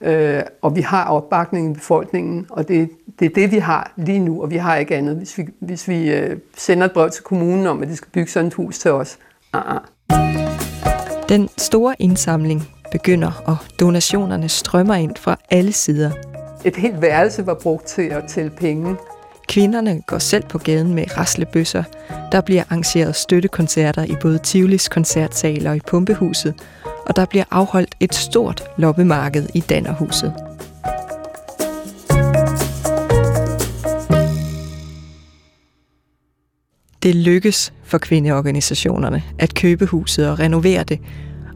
Øh, 0.00 0.42
og 0.62 0.76
vi 0.76 0.80
har 0.80 1.04
opbakningen 1.04 1.72
i 1.72 1.74
befolkningen, 1.74 2.46
og 2.50 2.68
det, 2.68 2.90
det 3.18 3.26
er 3.26 3.34
det, 3.34 3.52
vi 3.52 3.58
har 3.58 3.92
lige 3.96 4.18
nu, 4.18 4.42
og 4.42 4.50
vi 4.50 4.56
har 4.56 4.76
ikke 4.76 4.96
andet. 4.96 5.16
Hvis 5.16 5.38
vi, 5.38 5.46
hvis 5.60 5.88
vi 5.88 6.10
øh, 6.10 6.36
sender 6.56 6.84
et 6.84 6.92
brev 6.92 7.10
til 7.10 7.24
kommunen 7.24 7.66
om, 7.66 7.82
at 7.82 7.88
de 7.88 7.96
skal 7.96 8.10
bygge 8.12 8.30
sådan 8.30 8.46
et 8.46 8.54
hus 8.54 8.78
til 8.78 8.90
os. 8.90 9.18
Uh-uh. 9.56 10.08
Den 11.28 11.48
store 11.58 11.94
indsamling 11.98 12.68
begynder, 12.92 13.42
og 13.46 13.56
donationerne 13.80 14.48
strømmer 14.48 14.94
ind 14.94 15.16
fra 15.16 15.36
alle 15.50 15.72
sider. 15.72 16.10
Et 16.64 16.76
helt 16.76 17.02
værelse 17.02 17.46
var 17.46 17.54
brugt 17.54 17.86
til 17.86 18.02
at 18.02 18.24
tælle 18.28 18.50
penge. 18.50 18.96
Kvinderne 19.48 20.02
går 20.06 20.18
selv 20.18 20.44
på 20.48 20.58
gaden 20.58 20.94
med 20.94 21.16
raslebøsser. 21.18 21.82
Der 22.32 22.40
bliver 22.40 22.62
arrangeret 22.70 23.16
støttekoncerter 23.16 24.04
i 24.04 24.16
både 24.22 24.38
Tivolis 24.38 24.88
koncertsal 24.88 25.66
og 25.66 25.76
i 25.76 25.80
Pumpehuset, 25.86 26.54
og 27.08 27.16
der 27.16 27.24
bliver 27.24 27.44
afholdt 27.50 27.94
et 28.00 28.14
stort 28.14 28.62
loppemarked 28.76 29.46
i 29.54 29.60
Dannerhuset. 29.60 30.34
Det 37.02 37.14
lykkes 37.14 37.72
for 37.84 37.98
kvindeorganisationerne 37.98 39.22
at 39.38 39.54
købe 39.54 39.86
huset 39.86 40.30
og 40.30 40.38
renovere 40.38 40.82
det, 40.84 40.98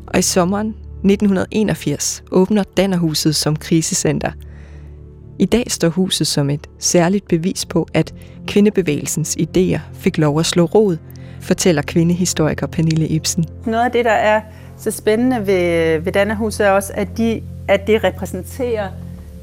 og 0.07 0.19
i 0.19 0.23
sommeren 0.23 0.69
1981 0.69 2.23
åbner 2.31 2.63
Dannerhuset 2.77 3.35
som 3.37 3.57
krisecenter. 3.57 4.33
I 5.39 5.45
dag 5.45 5.65
står 5.71 5.89
huset 5.89 6.27
som 6.27 6.51
et 6.51 6.67
særligt 6.79 7.29
bevis 7.29 7.67
på, 7.67 7.89
at 7.95 8.15
kvindebevægelsens 8.47 9.37
idéer 9.41 9.81
fik 9.95 10.19
lov 10.19 10.39
at 10.41 10.47
slå 10.47 10.65
rod, 10.65 10.97
fortæller 11.41 11.83
kvindehistoriker 11.83 12.67
Pernille 12.67 13.09
Ibsen. 13.09 13.45
Noget 13.67 13.85
af 13.85 13.91
det, 13.93 14.05
der 14.05 14.11
er 14.11 14.41
så 14.83 14.91
spændende 14.91 15.47
ved, 15.47 15.99
ved 15.99 16.13
Dannerhuset 16.13 16.67
er 16.67 16.71
også, 16.71 16.93
at, 16.95 17.09
de, 17.17 17.43
at 17.69 17.87
det 17.87 18.05
repræsenterer 18.05 18.89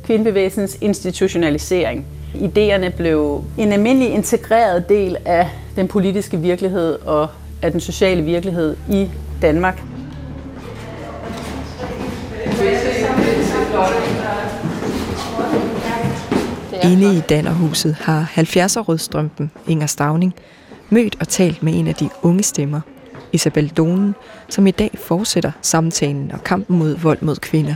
kvindebevægelsens 0.04 0.78
institutionalisering. 0.82 2.06
Ideerne 2.36 2.90
blev 2.90 3.44
en 3.58 3.74
almindelig 3.74 4.10
integreret 4.10 4.90
del 4.90 5.18
af 5.26 5.50
den 5.76 5.88
politiske 5.88 6.38
virkelighed 6.38 6.94
og 6.94 7.28
af 7.62 7.72
den 7.72 7.80
sociale 7.80 8.22
virkelighed 8.22 8.76
i 8.90 9.10
Danmark. 9.42 9.82
Inde 16.84 17.18
i 17.18 17.20
Dannerhuset 17.30 17.96
har 17.96 18.32
70'er 18.38 18.82
rødstrømpen 18.82 19.52
Inger 19.68 19.88
Stavning 19.88 20.34
mødt 20.90 21.16
og 21.20 21.28
talt 21.28 21.64
med 21.64 21.74
en 21.76 21.88
af 21.88 21.96
de 21.96 22.10
unge 22.22 22.44
stemmer 22.44 22.82
Isabel 23.34 23.70
Donen, 23.70 24.16
som 24.50 24.68
i 24.68 24.72
dag 24.72 24.92
fortsætter 25.04 25.52
samtalen 25.62 26.32
og 26.34 26.44
kampen 26.44 26.78
mod 26.78 26.98
vold 26.98 27.18
mod 27.22 27.36
kvinder. 27.36 27.76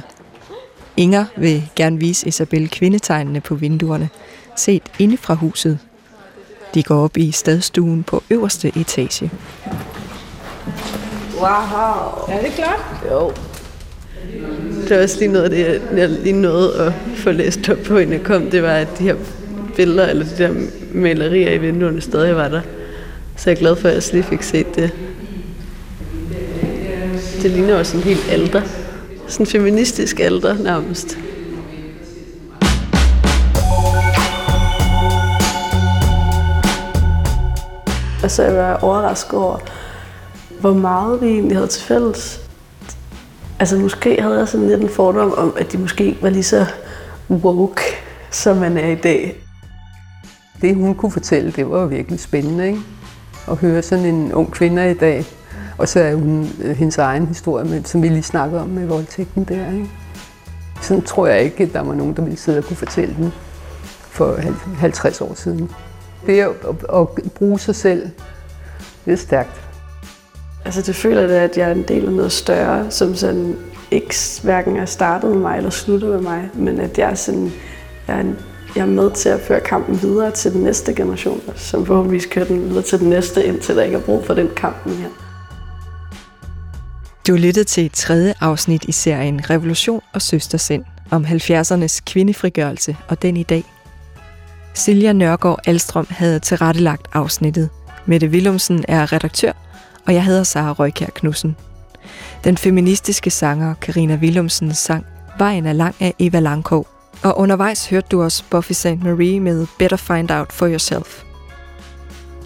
Inger 0.97 1.25
vil 1.37 1.69
gerne 1.75 1.99
vise 1.99 2.27
Isabel 2.27 2.69
kvindetegnene 2.69 3.41
på 3.41 3.55
vinduerne, 3.55 4.09
set 4.55 4.83
inde 4.99 5.17
fra 5.17 5.33
huset. 5.33 5.79
De 6.73 6.83
går 6.83 7.03
op 7.03 7.17
i 7.17 7.31
stadstuen 7.31 8.03
på 8.03 8.23
øverste 8.29 8.67
etage. 8.77 9.31
Wow. 11.35 12.35
Er 12.35 12.41
det 12.41 12.51
klart? 12.51 12.79
Jo. 13.11 13.31
Det 14.81 14.97
var 14.97 15.03
også 15.03 15.19
lige 15.19 15.31
noget 15.31 15.43
af 15.43 15.49
det, 15.49 15.81
jeg 15.97 16.09
lige 16.09 16.41
nåede 16.41 16.81
at 16.81 16.93
få 17.15 17.31
læst 17.31 17.69
op 17.69 17.77
på, 17.85 17.97
inden 17.97 18.13
jeg 18.13 18.23
kom. 18.23 18.51
Det 18.51 18.63
var, 18.63 18.73
at 18.73 18.87
de 18.99 19.03
her 19.03 19.15
billeder, 19.75 20.07
eller 20.07 20.25
de 20.25 20.43
der 20.43 20.53
malerier 20.93 21.51
i 21.51 21.57
vinduerne 21.57 22.01
stadig 22.01 22.35
var 22.35 22.47
der. 22.47 22.61
Så 23.35 23.49
jeg 23.49 23.55
er 23.55 23.59
glad 23.59 23.75
for, 23.75 23.87
at 23.87 23.93
jeg 23.93 24.03
lige 24.13 24.23
fik 24.23 24.43
set 24.43 24.75
det. 24.75 24.91
Det 27.43 27.51
ligner 27.51 27.75
også 27.75 27.97
en 27.97 28.03
helt 28.03 28.31
alder. 28.31 28.61
Sådan 29.27 29.45
en 29.45 29.51
feministisk 29.51 30.19
alder 30.19 30.57
nærmest. 30.57 31.17
Og 38.23 38.31
så 38.31 38.43
jeg 38.43 38.55
var 38.55 38.73
overrasket 38.73 39.33
over, 39.33 39.57
hvor 40.59 40.73
meget 40.73 41.21
vi 41.21 41.27
egentlig 41.27 41.57
havde 41.57 41.67
til 41.67 41.83
fælles. 41.83 42.39
Altså 43.59 43.77
måske 43.77 44.21
havde 44.21 44.39
jeg 44.39 44.47
sådan 44.47 44.67
lidt 44.67 44.81
en 44.81 44.89
fordom 44.89 45.33
om, 45.33 45.53
at 45.57 45.71
de 45.71 45.77
måske 45.77 46.05
ikke 46.05 46.21
var 46.21 46.29
lige 46.29 46.43
så 46.43 46.65
woke, 47.29 47.81
som 48.31 48.57
man 48.57 48.77
er 48.77 48.87
i 48.87 48.95
dag. 48.95 49.43
Det 50.61 50.75
hun 50.75 50.95
kunne 50.95 51.11
fortælle, 51.11 51.51
det 51.51 51.69
var 51.69 51.85
virkelig 51.85 52.19
spændende, 52.19 52.67
ikke? 52.67 52.79
At 53.51 53.57
høre 53.57 53.81
sådan 53.81 54.05
en 54.05 54.33
ung 54.33 54.51
kvinde 54.51 54.91
i 54.91 54.93
dag. 54.93 55.25
Og 55.77 55.89
så 55.89 55.99
er 55.99 56.15
hun 56.15 56.49
øh, 56.63 56.75
hendes 56.75 56.97
egen 56.97 57.27
historie, 57.27 57.65
med, 57.65 57.83
som 57.83 58.03
vi 58.03 58.07
lige 58.07 58.23
snakkede 58.23 58.61
om 58.61 58.67
med 58.67 58.87
voldtægten 58.87 59.43
der, 59.43 59.71
ikke? 59.73 59.89
Sådan 60.81 61.03
tror 61.03 61.27
jeg 61.27 61.41
ikke, 61.43 61.63
at 61.63 61.73
der 61.73 61.81
var 61.81 61.93
nogen, 61.93 62.15
der 62.15 62.21
ville 62.21 62.37
sidde 62.37 62.57
og 62.57 62.63
kunne 62.63 62.77
fortælle 62.77 63.15
den 63.15 63.33
for 64.01 64.39
50 64.77 65.21
år 65.21 65.33
siden. 65.33 65.69
Det 66.25 66.39
at, 66.39 66.49
at, 66.69 67.07
at 67.17 67.31
bruge 67.31 67.59
sig 67.59 67.75
selv, 67.75 68.09
det 69.05 69.13
er 69.13 69.17
stærkt. 69.17 69.61
Altså 70.65 70.81
det 70.81 70.95
føler 70.95 71.27
det, 71.27 71.35
at 71.35 71.57
jeg 71.57 71.69
er 71.69 71.73
en 71.73 71.83
del 71.87 72.05
af 72.05 72.11
noget 72.11 72.31
større, 72.31 72.91
som 72.91 73.15
sådan 73.15 73.55
ikke 73.91 74.15
hverken 74.43 74.77
er 74.77 74.85
startet 74.85 75.31
med 75.31 75.39
mig 75.39 75.57
eller 75.57 75.69
sluttet 75.69 76.09
med 76.09 76.19
mig, 76.19 76.49
men 76.53 76.79
at 76.79 76.97
jeg 76.97 77.11
er, 77.11 77.15
sådan, 77.15 77.51
jeg 78.07 78.15
er, 78.15 78.19
en, 78.19 78.37
jeg 78.75 78.81
er 78.81 78.85
med 78.85 79.11
til 79.11 79.29
at 79.29 79.41
føre 79.41 79.59
kampen 79.59 80.01
videre 80.01 80.31
til 80.31 80.53
den 80.53 80.61
næste 80.61 80.93
generation, 80.93 81.41
som 81.55 81.85
forhåbentlig 81.85 82.21
kører 82.29 82.45
den 82.45 82.69
videre 82.69 82.83
til 82.83 82.99
den 82.99 83.09
næste, 83.09 83.45
indtil 83.45 83.75
der 83.75 83.83
ikke 83.83 83.97
er 83.97 84.01
brug 84.01 84.25
for 84.25 84.33
den 84.33 84.49
kamp 84.55 84.85
mere. 84.85 85.22
Du 87.27 87.35
lyttede 87.35 87.65
til 87.65 87.85
et 87.85 87.91
tredje 87.91 88.33
afsnit 88.41 88.83
i 88.83 88.91
serien 88.91 89.49
Revolution 89.49 90.01
og 90.13 90.21
Søstersind 90.21 90.83
om 91.11 91.25
70'ernes 91.25 91.99
kvindefrigørelse 92.05 92.97
og 93.07 93.21
den 93.21 93.37
i 93.37 93.43
dag. 93.43 93.63
Silja 94.73 95.13
Nørgaard 95.13 95.59
Alstrøm 95.65 96.07
havde 96.09 96.39
tilrettelagt 96.39 97.07
afsnittet. 97.13 97.69
Mette 98.05 98.27
Willumsen 98.27 98.85
er 98.87 99.13
redaktør, 99.13 99.51
og 100.05 100.13
jeg 100.13 100.25
hedder 100.25 100.43
Sara 100.43 100.71
Røykær 100.71 101.05
Knudsen. 101.15 101.55
Den 102.43 102.57
feministiske 102.57 103.29
sanger 103.29 103.73
Karina 103.73 104.15
Willumsen 104.15 104.73
sang 104.73 105.05
Vejen 105.37 105.65
er 105.65 105.73
lang 105.73 105.95
af 105.99 106.13
Eva 106.19 106.39
Langkov, 106.39 106.87
og 107.23 107.37
undervejs 107.37 107.89
hørte 107.89 108.07
du 108.11 108.23
også 108.23 108.43
Buffy 108.49 108.71
St. 108.71 109.03
Marie 109.03 109.39
med 109.39 109.67
Better 109.79 109.97
Find 109.97 110.31
Out 110.31 110.53
For 110.53 110.67
Yourself. 110.67 111.23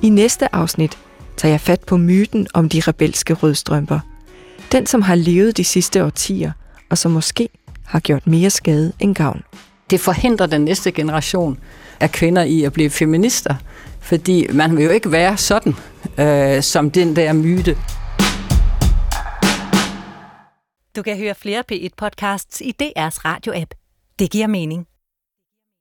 I 0.01 0.09
næste 0.09 0.55
afsnit 0.55 0.97
tager 1.37 1.53
jeg 1.53 1.61
fat 1.61 1.81
på 1.81 1.97
myten 1.97 2.47
om 2.53 2.69
de 2.69 2.79
rebelske 2.79 3.33
rødstrømper. 3.33 3.99
Den, 4.71 4.85
som 4.85 5.01
har 5.01 5.15
levet 5.15 5.57
de 5.57 5.63
sidste 5.63 6.05
årtier, 6.05 6.51
og 6.89 6.97
som 6.97 7.11
måske 7.11 7.49
har 7.85 7.99
gjort 7.99 8.27
mere 8.27 8.49
skade 8.49 8.93
end 8.99 9.15
gavn. 9.15 9.41
Det 9.89 9.99
forhindrer 9.99 10.47
den 10.47 10.61
næste 10.61 10.91
generation 10.91 11.59
af 11.99 12.11
kvinder 12.11 12.43
i 12.43 12.63
at 12.63 12.73
blive 12.73 12.89
feminister, 12.89 13.55
fordi 14.01 14.47
man 14.53 14.77
vil 14.77 14.83
jo 14.83 14.89
ikke 14.89 15.11
være 15.11 15.37
sådan, 15.37 15.75
øh, 16.17 16.63
som 16.63 16.91
den 16.91 17.15
der 17.15 17.33
myte. 17.33 17.77
Du 20.95 21.01
kan 21.01 21.17
høre 21.17 21.35
flere 21.35 21.63
P1-podcasts 21.71 22.61
i 22.61 22.75
DR's 22.83 23.17
radio-app. 23.25 23.71
Det 24.19 24.31
giver 24.31 24.47
mening. 24.47 24.87